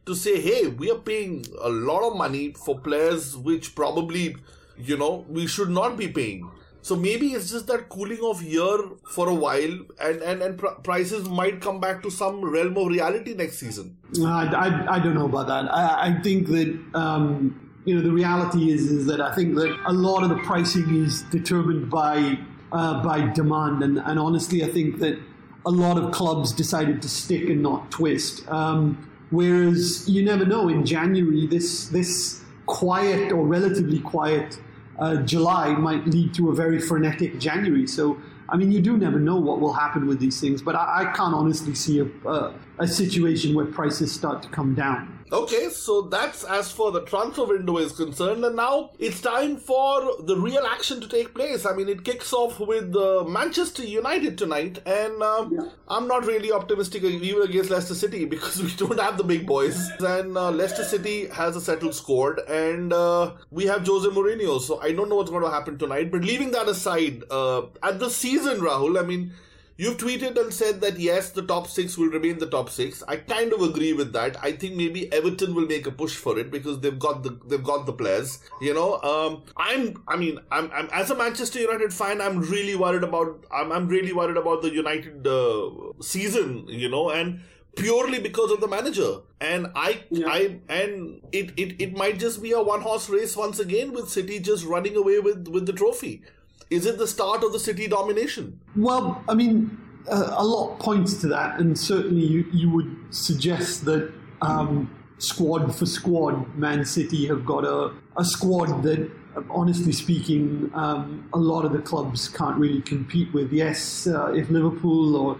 to 0.07 0.15
say, 0.15 0.41
hey, 0.41 0.67
we 0.69 0.91
are 0.91 0.99
paying 0.99 1.45
a 1.61 1.69
lot 1.69 2.03
of 2.09 2.17
money 2.17 2.53
for 2.53 2.79
players 2.79 3.37
which 3.37 3.75
probably, 3.75 4.37
you 4.79 4.97
know, 4.97 5.25
we 5.29 5.47
should 5.47 5.71
not 5.71 5.97
be 5.97 6.09
paying. 6.09 6.51
So 6.83 6.95
maybe 6.95 7.33
it's 7.33 7.51
just 7.51 7.67
that 7.67 7.89
cooling 7.89 8.21
off 8.21 8.41
year 8.43 8.79
for 9.11 9.29
a 9.29 9.35
while, 9.35 9.79
and 10.01 10.23
and 10.23 10.41
and 10.41 10.57
pr- 10.57 10.79
prices 10.85 11.29
might 11.29 11.61
come 11.61 11.81
back 11.81 12.01
to 12.05 12.11
some 12.13 12.45
realm 12.45 12.77
of 12.77 12.87
reality 12.87 13.35
next 13.35 13.59
season. 13.59 13.97
I, 14.25 14.47
I, 14.47 14.95
I 14.95 14.99
don't 15.01 15.15
know 15.15 15.27
about 15.27 15.49
that. 15.49 15.73
I, 15.73 16.09
I 16.09 16.21
think 16.23 16.47
that. 16.49 16.79
Um, 16.95 17.63
you 17.87 17.95
know 17.95 18.01
the 18.03 18.11
reality 18.11 18.73
is 18.73 18.91
is 18.91 19.07
that 19.07 19.21
I 19.21 19.33
think 19.33 19.55
that 19.55 19.73
a 19.87 19.93
lot 19.93 20.25
of 20.25 20.29
the 20.29 20.37
pricing 20.39 21.05
is 21.05 21.23
determined 21.31 21.89
by 21.89 22.37
uh, 22.73 23.03
by 23.03 23.29
demand. 23.33 23.83
And, 23.83 23.99
and, 23.99 24.19
honestly, 24.19 24.65
I 24.65 24.69
think 24.69 24.99
that 24.99 25.19
a 25.65 25.71
lot 25.71 25.99
of 25.99 26.13
clubs 26.13 26.53
decided 26.53 27.03
to 27.03 27.09
stick 27.09 27.49
and 27.49 27.63
not 27.63 27.91
twist. 27.91 28.49
Um, 28.49 29.11
whereas 29.31 30.09
you 30.09 30.25
never 30.25 30.45
know. 30.45 30.69
In 30.69 30.85
January, 30.85 31.47
this 31.47 31.89
this 31.89 32.43
quiet 32.67 33.33
or 33.33 33.45
relatively 33.47 34.01
quiet 34.01 34.59
uh, 34.99 35.17
July 35.17 35.75
might 35.75 36.07
lead 36.07 36.35
to 36.35 36.51
a 36.51 36.55
very 36.55 36.79
frenetic 36.79 37.39
January. 37.39 37.87
So. 37.87 38.19
I 38.49 38.57
mean, 38.57 38.71
you 38.71 38.81
do 38.81 38.97
never 38.97 39.19
know 39.19 39.35
what 39.35 39.59
will 39.59 39.73
happen 39.73 40.07
with 40.07 40.21
these 40.21 40.41
things, 40.41 40.63
but 40.63 40.77
I, 40.77 41.01
I 41.01 41.05
can't 41.17 41.35
honestly 41.35 41.75
see 41.75 41.99
a, 41.99 42.29
a, 42.29 42.55
a 42.79 42.87
situation 42.87 43.57
where 43.57 43.67
prices 43.67 44.13
start 44.13 44.41
to 44.45 44.49
come 44.51 44.77
down. 44.77 45.16
Okay, 45.33 45.71
so 45.71 46.03
that's 46.03 46.45
as 46.45 46.71
for 46.71 46.93
the 46.93 47.03
transfer 47.03 47.45
window 47.45 47.79
is 47.79 47.91
concerned, 47.93 48.45
and 48.45 48.55
now 48.55 48.91
it's 48.99 49.21
time 49.21 49.57
for 49.57 50.23
the 50.23 50.37
real 50.37 50.65
action 50.65 51.01
to 51.01 51.09
take 51.09 51.35
place. 51.35 51.67
I 51.67 51.75
mean, 51.75 51.89
it 51.89 52.05
kicks 52.05 52.33
off 52.33 52.61
with 52.61 52.95
uh, 52.95 53.25
Manchester 53.25 53.83
United 53.83 54.39
tonight, 54.39 54.79
and 54.87 55.21
uh, 55.21 55.49
yeah. 55.51 55.69
I'm 55.89 56.07
not 56.07 56.27
really 56.27 56.53
optimistic 56.53 57.03
even 57.03 57.43
against 57.43 57.71
Leicester 57.71 57.95
City 57.97 58.25
because 58.37 58.63
we 58.63 58.71
don't 58.77 59.01
have 59.01 59.19
the 59.19 59.25
big 59.25 59.47
boys, 59.47 59.91
and 59.99 60.37
uh, 60.37 60.51
Leicester 60.53 60.85
City 60.85 61.27
has 61.27 61.57
a 61.57 61.61
settled 61.61 61.97
squad, 61.97 62.39
and 62.49 62.93
uh, 62.93 63.33
we 63.51 63.65
have 63.67 63.85
Jose 63.85 64.09
Mourinho, 64.09 64.61
so 64.61 64.81
I 64.81 64.93
don't 64.93 65.09
know 65.09 65.17
what's 65.17 65.31
going 65.31 65.45
to 65.45 65.51
happen 65.51 65.77
tonight. 65.77 66.13
But 66.13 66.23
leaving 66.23 66.53
that 66.53 66.69
aside, 66.69 67.25
uh, 67.33 67.63
at 67.83 67.99
the 67.99 68.11
season, 68.11 68.61
Rahul, 68.61 69.03
I 69.03 69.05
mean 69.05 69.33
You've 69.79 69.99
tweeted 69.99 70.41
and 70.41 70.53
said 70.55 70.81
that 70.81 70.99
yes, 70.99 71.31
the 71.31 71.43
top 71.43 71.67
six 71.67 71.99
will 71.99 72.09
remain 72.09 72.39
the 72.39 72.47
top 72.47 72.71
six. 72.71 73.03
I 73.07 73.17
kind 73.17 73.53
of 73.53 73.61
agree 73.61 73.93
with 73.93 74.13
that. 74.15 74.43
I 74.43 74.53
think 74.53 74.75
maybe 74.75 75.13
Everton 75.13 75.55
will 75.55 75.67
make 75.67 75.87
a 75.87 75.91
push 75.91 76.17
for 76.17 76.39
it 76.39 76.51
because 76.51 76.81
they've 76.81 76.99
got 76.99 77.23
the 77.23 77.39
they've 77.47 77.63
got 77.63 77.85
the 77.85 77.93
players. 77.93 78.39
You 78.61 78.73
know, 78.73 79.01
um, 79.03 79.43
I'm 79.57 80.03
I 80.09 80.17
mean 80.17 80.39
I'm, 80.51 80.71
I'm 80.73 80.89
as 80.93 81.11
a 81.11 81.15
Manchester 81.15 81.61
United 81.61 81.93
fan, 81.93 82.23
I'm 82.23 82.41
really 82.41 82.75
worried 82.75 83.05
about 83.05 83.45
I'm 83.53 83.71
I'm 83.71 83.87
really 83.87 84.15
worried 84.15 84.39
about 84.39 84.63
the 84.63 84.73
United 84.73 85.27
uh, 85.27 85.71
season. 86.01 86.67
You 86.69 86.89
know, 86.89 87.11
and 87.11 87.41
purely 87.77 88.19
because 88.19 88.51
of 88.51 88.61
the 88.61 88.67
manager. 88.67 89.19
And 89.41 89.69
I, 89.77 90.03
yeah. 90.11 90.27
I, 90.29 90.59
and 90.69 91.21
it, 91.31 91.53
it, 91.57 91.81
it 91.81 91.97
might 91.97 92.19
just 92.19 92.43
be 92.43 92.53
a 92.53 92.63
one 92.63 92.81
horse 92.81 93.09
race 93.09 93.37
once 93.37 93.59
again 93.61 93.93
with 93.93 94.09
City 94.09 94.41
just 94.41 94.65
running 94.65 94.97
away 94.97 95.21
with, 95.21 95.47
with 95.49 95.67
the 95.67 95.75
trophy. 95.75 96.23
Is 96.71 96.87
it 96.87 96.99
the 96.99 97.07
start 97.07 97.45
of 97.45 97.53
the 97.53 97.61
City 97.61 97.87
domination? 97.87 98.59
Well, 98.75 99.23
I 99.29 99.35
mean, 99.35 99.79
uh, 100.11 100.35
a 100.37 100.45
lot 100.45 100.79
points 100.79 101.21
to 101.21 101.29
that, 101.29 101.61
and 101.61 101.79
certainly 101.79 102.27
you, 102.27 102.45
you 102.53 102.71
would 102.71 102.97
suggest 103.11 103.85
that 103.85 104.13
um, 104.43 104.91
squad 105.19 105.75
for 105.75 105.87
squad, 105.87 106.57
Man 106.57 106.85
City 106.85 107.27
have 107.27 107.45
got 107.45 107.65
a, 107.65 107.93
a 108.17 108.25
squad 108.25 108.83
that, 108.83 109.11
honestly 109.51 109.93
speaking, 109.93 110.71
um, 110.75 111.29
a 111.33 111.39
lot 111.39 111.65
of 111.65 111.73
the 111.73 111.79
clubs 111.79 112.29
can't 112.29 112.57
really 112.57 112.83
compete 112.83 113.33
with. 113.33 113.53
Yes, 113.53 114.07
uh, 114.07 114.33
if 114.33 114.51
Liverpool 114.51 115.17
or 115.17 115.39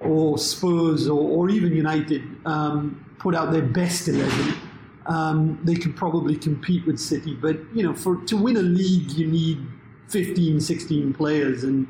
or 0.00 0.36
Spurs 0.36 1.06
or, 1.06 1.20
or 1.20 1.48
even 1.48 1.72
United 1.72 2.22
um, 2.44 3.04
put 3.18 3.34
out 3.34 3.52
their 3.52 3.62
best 3.62 4.08
eleven, 4.08 4.54
um, 5.06 5.60
they 5.62 5.74
could 5.74 5.94
probably 5.96 6.36
compete 6.36 6.84
with 6.86 6.98
City. 6.98 7.34
But 7.34 7.58
you 7.74 7.82
know, 7.82 7.94
for 7.94 8.16
to 8.24 8.36
win 8.36 8.56
a 8.56 8.62
league, 8.62 9.12
you 9.12 9.26
need 9.26 9.58
15, 10.12 10.60
16 10.60 11.14
players. 11.14 11.64
And 11.64 11.88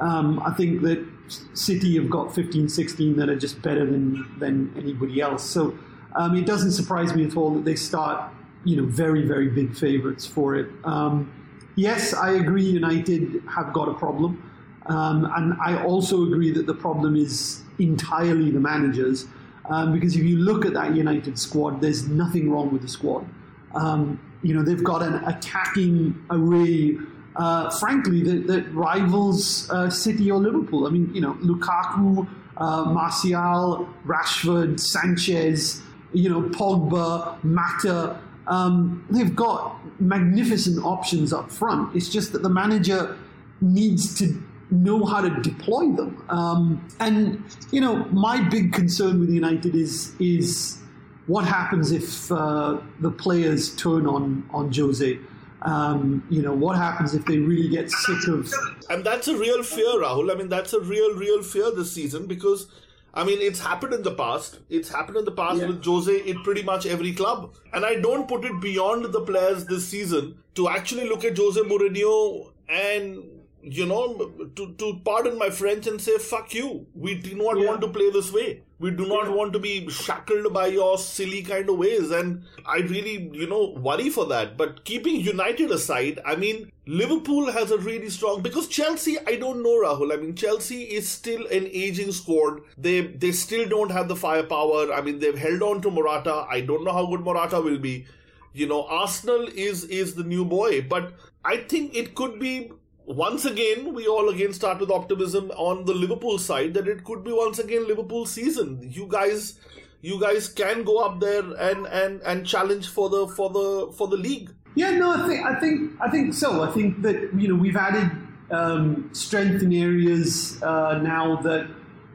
um, 0.00 0.40
I 0.44 0.52
think 0.52 0.82
that 0.82 1.06
City 1.54 1.96
have 1.96 2.08
got 2.08 2.34
15, 2.34 2.68
16 2.68 3.16
that 3.16 3.28
are 3.28 3.36
just 3.36 3.60
better 3.62 3.84
than, 3.84 4.26
than 4.38 4.72
anybody 4.76 5.20
else. 5.20 5.44
So 5.44 5.78
um, 6.16 6.34
it 6.36 6.46
doesn't 6.46 6.72
surprise 6.72 7.14
me 7.14 7.26
at 7.26 7.36
all 7.36 7.50
that 7.50 7.64
they 7.64 7.76
start, 7.76 8.32
you 8.64 8.76
know, 8.76 8.86
very, 8.86 9.26
very 9.26 9.48
big 9.48 9.76
favourites 9.76 10.26
for 10.26 10.56
it. 10.56 10.68
Um, 10.84 11.32
yes, 11.76 12.14
I 12.14 12.32
agree 12.32 12.64
United 12.64 13.42
have 13.54 13.72
got 13.72 13.88
a 13.88 13.94
problem. 13.94 14.42
Um, 14.86 15.30
and 15.36 15.54
I 15.62 15.82
also 15.84 16.22
agree 16.24 16.50
that 16.52 16.66
the 16.66 16.74
problem 16.74 17.14
is 17.14 17.62
entirely 17.78 18.50
the 18.50 18.60
managers. 18.60 19.26
Um, 19.66 19.92
because 19.92 20.16
if 20.16 20.24
you 20.24 20.38
look 20.38 20.64
at 20.64 20.72
that 20.72 20.96
United 20.96 21.38
squad, 21.38 21.82
there's 21.82 22.08
nothing 22.08 22.50
wrong 22.50 22.72
with 22.72 22.80
the 22.80 22.88
squad. 22.88 23.26
Um, 23.74 24.18
you 24.42 24.54
know, 24.54 24.62
they've 24.62 24.82
got 24.82 25.02
an 25.02 25.16
attacking 25.24 26.24
array 26.30 26.96
uh, 27.38 27.70
frankly, 27.78 28.22
that, 28.22 28.46
that 28.48 28.68
rivals 28.74 29.70
uh, 29.70 29.88
City 29.88 30.30
or 30.30 30.40
Liverpool. 30.40 30.86
I 30.86 30.90
mean, 30.90 31.14
you 31.14 31.20
know, 31.20 31.34
Lukaku, 31.34 32.26
uh, 32.56 32.84
Martial, 32.86 33.88
Rashford, 34.04 34.80
Sanchez, 34.80 35.80
you 36.12 36.28
know, 36.28 36.42
Pogba, 36.42 37.42
Mata. 37.44 38.20
Um, 38.48 39.06
they've 39.08 39.34
got 39.34 39.76
magnificent 40.00 40.84
options 40.84 41.32
up 41.32 41.50
front. 41.50 41.94
It's 41.94 42.08
just 42.08 42.32
that 42.32 42.42
the 42.42 42.48
manager 42.48 43.16
needs 43.60 44.18
to 44.18 44.42
know 44.70 45.04
how 45.04 45.20
to 45.20 45.30
deploy 45.40 45.92
them. 45.92 46.24
Um, 46.28 46.88
and 46.98 47.42
you 47.70 47.80
know, 47.80 48.04
my 48.06 48.40
big 48.48 48.72
concern 48.72 49.20
with 49.20 49.30
United 49.30 49.74
is 49.74 50.14
is 50.18 50.78
what 51.26 51.44
happens 51.44 51.92
if 51.92 52.32
uh, 52.32 52.78
the 53.00 53.10
players 53.10 53.76
turn 53.76 54.06
on 54.06 54.48
on 54.50 54.72
Jose. 54.72 55.18
Um, 55.62 56.24
you 56.30 56.42
know, 56.42 56.52
what 56.54 56.76
happens 56.76 57.14
if 57.14 57.24
they 57.24 57.38
really 57.38 57.68
get 57.68 57.90
sick 57.90 58.28
of? 58.28 58.52
And 58.90 59.04
that's 59.04 59.26
a 59.28 59.36
real 59.36 59.62
fear, 59.62 60.00
Rahul. 60.00 60.30
I 60.32 60.34
mean, 60.36 60.48
that's 60.48 60.72
a 60.72 60.80
real, 60.80 61.14
real 61.14 61.42
fear 61.42 61.70
this 61.74 61.92
season 61.92 62.26
because. 62.26 62.68
I 63.14 63.24
mean, 63.24 63.38
it's 63.40 63.58
happened 63.58 63.94
in 63.94 64.02
the 64.02 64.14
past. 64.14 64.60
It's 64.68 64.90
happened 64.90 65.16
in 65.16 65.24
the 65.24 65.32
past 65.32 65.58
Yeah. 65.60 65.68
with 65.68 65.82
Jose 65.84 66.14
in 66.30 66.42
pretty 66.44 66.62
much 66.62 66.84
every 66.86 67.12
club. 67.14 67.54
And 67.72 67.84
I 67.84 67.96
don't 67.96 68.28
put 68.28 68.44
it 68.44 68.60
beyond 68.60 69.06
the 69.06 69.22
players 69.22 69.64
this 69.64 69.88
season 69.88 70.36
to 70.54 70.68
actually 70.68 71.08
look 71.08 71.24
at 71.24 71.36
Jose 71.36 71.58
Mourinho 71.62 72.52
and, 72.68 73.24
you 73.62 73.86
know, 73.86 74.30
to, 74.56 74.72
to 74.74 75.00
pardon 75.04 75.38
my 75.38 75.50
French 75.50 75.86
and 75.86 76.00
say, 76.00 76.16
fuck 76.18 76.54
you. 76.54 76.86
We 76.94 77.14
do 77.14 77.34
not 77.36 77.58
Yeah. 77.58 77.66
want 77.66 77.80
to 77.82 77.88
play 77.88 78.10
this 78.10 78.32
way. 78.32 78.62
We 78.78 78.92
do 78.92 79.06
not 79.06 79.30
want 79.32 79.52
to 79.54 79.58
be 79.58 79.88
shackled 79.90 80.52
by 80.54 80.68
your 80.68 80.98
silly 80.98 81.42
kind 81.42 81.68
of 81.68 81.78
ways. 81.78 82.12
And 82.12 82.44
I 82.64 82.76
really, 82.78 83.28
you 83.32 83.48
know, 83.48 83.70
worry 83.76 84.08
for 84.08 84.26
that. 84.26 84.56
But 84.56 84.84
keeping 84.84 85.16
United 85.20 85.72
aside, 85.72 86.20
I 86.24 86.36
mean, 86.36 86.70
Liverpool 86.86 87.50
has 87.50 87.72
a 87.72 87.78
really 87.78 88.08
strong 88.08 88.40
because 88.40 88.68
Chelsea, 88.68 89.18
I 89.26 89.34
don't 89.34 89.64
know, 89.64 89.80
Rahul. 89.82 90.12
I 90.12 90.16
mean, 90.16 90.36
Chelsea 90.36 90.82
is 90.84 91.08
still 91.08 91.44
an 91.48 91.66
aging 91.72 92.12
squad. 92.12 92.60
They 92.78 93.00
they 93.00 93.32
still 93.32 93.68
don't 93.68 93.90
have 93.90 94.06
the 94.08 94.16
firepower. 94.16 94.92
I 94.92 95.00
mean, 95.00 95.18
they've 95.18 95.36
held 95.36 95.62
on 95.62 95.82
to 95.82 95.90
Morata. 95.90 96.46
I 96.48 96.60
don't 96.60 96.84
know 96.84 96.92
how 96.92 97.06
good 97.06 97.20
Morata 97.20 97.60
will 97.60 97.78
be. 97.78 98.06
You 98.54 98.66
know, 98.66 98.84
Arsenal 98.84 99.48
is 99.54 99.84
is 99.84 100.14
the 100.14 100.24
new 100.24 100.44
boy, 100.44 100.82
but 100.82 101.12
I 101.44 101.56
think 101.58 101.94
it 101.96 102.14
could 102.14 102.38
be 102.38 102.72
once 103.08 103.46
again, 103.46 103.94
we 103.94 104.06
all 104.06 104.28
again 104.28 104.52
start 104.52 104.80
with 104.80 104.90
optimism 104.90 105.50
on 105.52 105.86
the 105.86 105.94
Liverpool 105.94 106.38
side 106.38 106.74
that 106.74 106.86
it 106.86 107.04
could 107.04 107.24
be 107.24 107.32
once 107.32 107.58
again 107.58 107.88
Liverpool 107.88 108.26
season. 108.26 108.78
You 108.82 109.06
guys, 109.08 109.58
you 110.02 110.20
guys 110.20 110.48
can 110.48 110.84
go 110.84 110.98
up 110.98 111.18
there 111.18 111.40
and 111.40 111.86
and 111.86 112.20
and 112.22 112.46
challenge 112.46 112.88
for 112.88 113.08
the 113.08 113.26
for 113.28 113.48
the 113.48 113.92
for 113.96 114.08
the 114.08 114.16
league. 114.18 114.50
Yeah, 114.74 114.90
no, 114.90 115.12
I 115.12 115.26
think 115.26 115.46
I 115.46 115.58
think 115.58 115.92
I 116.00 116.10
think 116.10 116.34
so. 116.34 116.62
I 116.62 116.70
think 116.70 117.00
that 117.00 117.30
you 117.34 117.48
know 117.48 117.54
we've 117.54 117.76
added 117.76 118.10
um, 118.50 119.08
strength 119.12 119.62
in 119.62 119.72
areas 119.72 120.62
uh, 120.62 120.98
now 120.98 121.36
that 121.36 121.66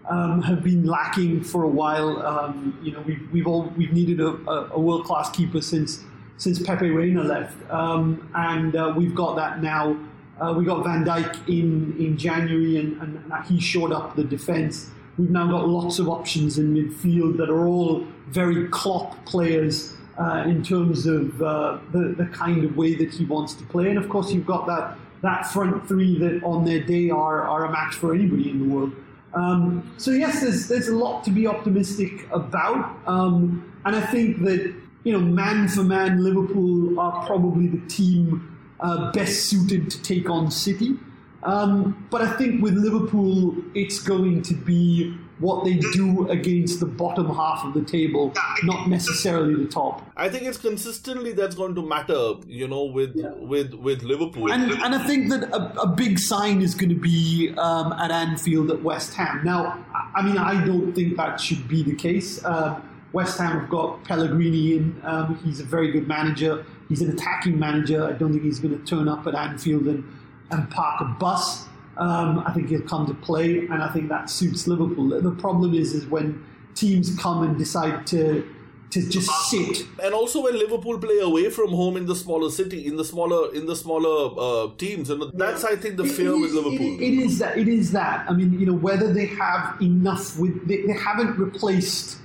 um, 0.08 0.44
have 0.44 0.64
been 0.64 0.86
lacking 0.86 1.44
for 1.44 1.64
a 1.64 1.68
while. 1.68 2.22
Um, 2.22 2.78
you 2.84 2.92
know, 2.92 3.02
we've 3.02 3.28
we've 3.32 3.48
all 3.48 3.74
we've 3.76 3.94
needed 3.94 4.20
a, 4.20 4.28
a, 4.28 4.80
world 4.80 5.06
class 5.06 5.32
keeper 5.32 5.62
since 5.62 6.04
since 6.38 6.62
Pepe 6.62 6.90
Reina 6.90 7.24
left, 7.24 7.58
um, 7.72 8.30
and 8.36 8.76
uh, 8.76 8.94
we've 8.96 9.16
got 9.16 9.36
that 9.38 9.62
now. 9.62 9.98
Uh, 10.42 10.54
we 10.58 10.66
got 10.66 10.84
Van 10.84 11.06
Dijk 11.06 11.48
in 11.48 11.96
in 12.00 12.18
January, 12.18 12.78
and, 12.78 13.00
and 13.02 13.46
he 13.46 13.60
showed 13.60 13.92
up 13.92 14.16
the 14.16 14.24
defence. 14.24 14.90
We've 15.18 15.30
now 15.30 15.48
got 15.50 15.68
lots 15.68 16.00
of 16.00 16.10
options 16.10 16.58
in 16.58 16.74
midfield 16.74 17.38
that 17.38 17.50
are 17.50 17.68
all 17.68 18.04
very 18.30 18.68
Klopp 18.70 19.24
players 19.26 19.96
uh, 20.18 20.44
in 20.48 20.64
terms 20.64 21.06
of 21.06 21.40
uh, 21.42 21.78
the, 21.92 22.16
the 22.18 22.26
kind 22.34 22.64
of 22.64 22.76
way 22.76 22.96
that 22.96 23.12
he 23.12 23.26
wants 23.26 23.54
to 23.56 23.64
play. 23.66 23.90
And 23.90 23.98
of 24.00 24.10
course, 24.10 24.32
you've 24.34 24.48
got 24.48 24.66
that, 24.66 24.98
that 25.22 25.46
front 25.46 25.88
three 25.88 26.18
that 26.18 26.44
on 26.44 26.66
their 26.66 26.80
day 26.82 27.12
are, 27.12 27.44
are 27.44 27.66
a 27.66 27.72
match 27.72 27.94
for 27.94 28.16
anybody 28.16 28.50
in 28.50 28.68
the 28.68 28.74
world. 28.74 28.94
Um, 29.36 29.94
so, 29.98 30.12
yes, 30.12 30.42
there's, 30.42 30.68
there's 30.68 30.88
a 30.88 30.96
lot 30.96 31.24
to 31.26 31.32
be 31.32 31.46
optimistic 31.48 32.28
about. 32.32 32.96
Um, 33.06 33.72
and 33.86 33.96
I 33.96 34.02
think 34.02 34.42
that, 34.44 34.74
you 35.04 35.14
know, 35.14 35.20
man 35.20 35.68
for 35.68 35.84
man, 35.84 36.24
Liverpool 36.24 37.00
are 37.00 37.26
probably 37.26 37.68
the 37.68 37.86
team 37.88 38.53
uh, 38.84 39.12
best 39.14 39.46
suited 39.50 39.90
to 39.90 40.02
take 40.04 40.30
on 40.30 40.52
City. 40.52 40.92
Um, 41.44 42.08
but 42.10 42.22
I 42.22 42.32
think 42.38 42.62
with 42.62 42.76
Liverpool, 42.76 43.56
it's 43.76 44.00
going 44.02 44.44
to 44.44 44.54
be 44.54 45.18
what 45.40 45.66
they 45.66 45.74
do 45.74 46.30
against 46.30 46.80
the 46.80 46.86
bottom 46.86 47.28
half 47.36 47.66
of 47.66 47.74
the 47.74 47.82
table, 47.82 48.32
not 48.64 48.88
necessarily 48.88 49.56
the 49.56 49.70
top. 49.70 50.02
I 50.16 50.30
think 50.30 50.44
it's 50.44 50.58
consistently 50.60 51.34
that's 51.34 51.56
going 51.56 51.76
to 51.76 51.82
matter, 51.86 52.36
you 52.48 52.68
know, 52.68 52.86
with 52.86 53.16
with 53.40 53.74
with 53.74 54.04
Liverpool. 54.04 54.52
And, 54.54 54.72
and 54.72 54.96
I 54.96 55.06
think 55.06 55.30
that 55.32 55.44
a, 55.52 55.82
a 55.82 55.88
big 55.88 56.18
sign 56.20 56.62
is 56.62 56.76
going 56.76 56.90
to 56.92 56.96
be 56.96 57.54
um, 57.58 57.92
at 57.94 58.10
Anfield 58.12 58.72
at 58.72 58.82
West 58.82 59.14
Ham. 59.16 59.42
Now, 59.44 59.84
I- 59.94 60.00
I 60.16 60.22
mean, 60.22 60.38
I 60.38 60.64
don't 60.64 60.94
think 60.94 61.18
that 61.18 61.42
should 61.42 61.68
be 61.68 61.82
the 61.82 61.96
case. 61.96 62.46
Uh, 62.46 62.80
West 63.14 63.38
Ham 63.40 63.60
have 63.60 63.70
got 63.70 64.04
Pellegrini 64.04 64.78
in. 64.78 65.02
Um, 65.04 65.36
he's 65.44 65.60
a 65.60 65.64
very 65.66 65.92
good 65.92 66.08
manager. 66.08 66.64
He's 66.94 67.02
an 67.02 67.10
attacking 67.12 67.58
manager. 67.58 68.04
I 68.06 68.12
don't 68.12 68.32
think 68.32 68.44
he's 68.44 68.60
going 68.60 68.78
to 68.78 68.86
turn 68.86 69.08
up 69.08 69.26
at 69.26 69.34
Anfield 69.34 69.88
and, 69.88 70.04
and 70.52 70.70
park 70.70 71.02
a 71.02 71.06
bus. 71.06 71.66
Um, 71.98 72.44
I 72.46 72.54
think 72.54 72.70
he'll 72.70 72.82
come 72.82 73.08
to 73.08 73.16
play, 73.16 73.60
and 73.72 73.82
I 73.82 73.92
think 73.92 74.10
that 74.10 74.30
suits 74.30 74.68
Liverpool. 74.68 75.10
The 75.20 75.32
problem 75.32 75.74
is, 75.74 75.94
is 75.96 76.06
when 76.06 76.46
teams 76.76 77.18
come 77.18 77.42
and 77.42 77.58
decide 77.58 78.06
to 78.08 78.48
to 78.92 79.10
just 79.10 79.32
sit 79.50 79.88
and 80.04 80.14
also 80.14 80.44
when 80.44 80.54
Liverpool 80.54 81.00
play 81.00 81.18
away 81.18 81.50
from 81.50 81.70
home 81.72 81.98
in 81.98 82.06
the 82.06 82.16
smaller 82.16 82.52
city, 82.52 82.86
in 82.86 82.96
the 82.96 83.04
smaller 83.04 83.52
in 83.56 83.66
the 83.66 83.76
smaller 83.76 84.16
uh, 84.40 84.76
teams, 84.78 85.10
and 85.10 85.24
that's 85.34 85.64
I 85.64 85.76
think 85.76 85.98
the 85.98 86.04
It 86.04 86.12
fear 86.12 86.40
with 86.40 86.52
Liverpool. 86.52 87.00
it- 87.00 87.02
it 87.02 87.14
is 87.26 87.40
that. 87.40 87.58
It 87.58 87.68
is 87.68 87.92
that. 87.94 88.30
I 88.30 88.34
mean, 88.34 88.60
you 88.60 88.68
know, 88.68 88.74
whether 88.88 89.12
they 89.12 89.26
have 89.26 89.82
enough 89.82 90.38
with 90.38 90.68
they, 90.68 90.84
they 90.84 90.94
haven't 90.94 91.40
replaced 91.40 92.18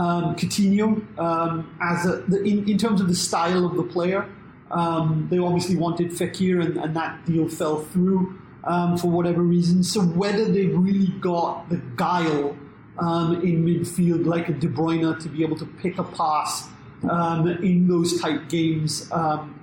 um, 0.00 0.34
Coutinho 0.36 1.18
um, 1.18 1.76
as 1.82 2.06
a 2.06 2.22
the, 2.22 2.42
in, 2.42 2.68
in 2.68 2.78
terms 2.78 3.00
of 3.00 3.08
the 3.08 3.14
style 3.14 3.64
of 3.66 3.76
the 3.76 3.82
player. 3.82 4.28
Um, 4.70 5.26
they 5.30 5.38
obviously 5.38 5.76
wanted 5.76 6.10
Fekir, 6.12 6.64
and, 6.64 6.76
and 6.76 6.94
that 6.94 7.26
deal 7.26 7.48
fell 7.48 7.80
through 7.80 8.38
um, 8.64 8.96
for 8.96 9.08
whatever 9.08 9.42
reason. 9.42 9.82
So 9.82 10.00
whether 10.00 10.44
they've 10.44 10.76
really 10.76 11.12
got 11.20 11.68
the 11.68 11.78
guile 11.96 12.56
um, 12.98 13.42
in 13.42 13.64
midfield 13.64 14.26
like 14.26 14.48
a 14.48 14.52
De 14.52 14.68
Bruyne 14.68 15.18
to 15.20 15.28
be 15.28 15.42
able 15.42 15.58
to 15.58 15.66
pick 15.66 15.98
a 15.98 16.04
pass 16.04 16.68
um, 17.10 17.48
in 17.48 17.88
those 17.88 18.20
tight 18.20 18.48
games, 18.48 19.10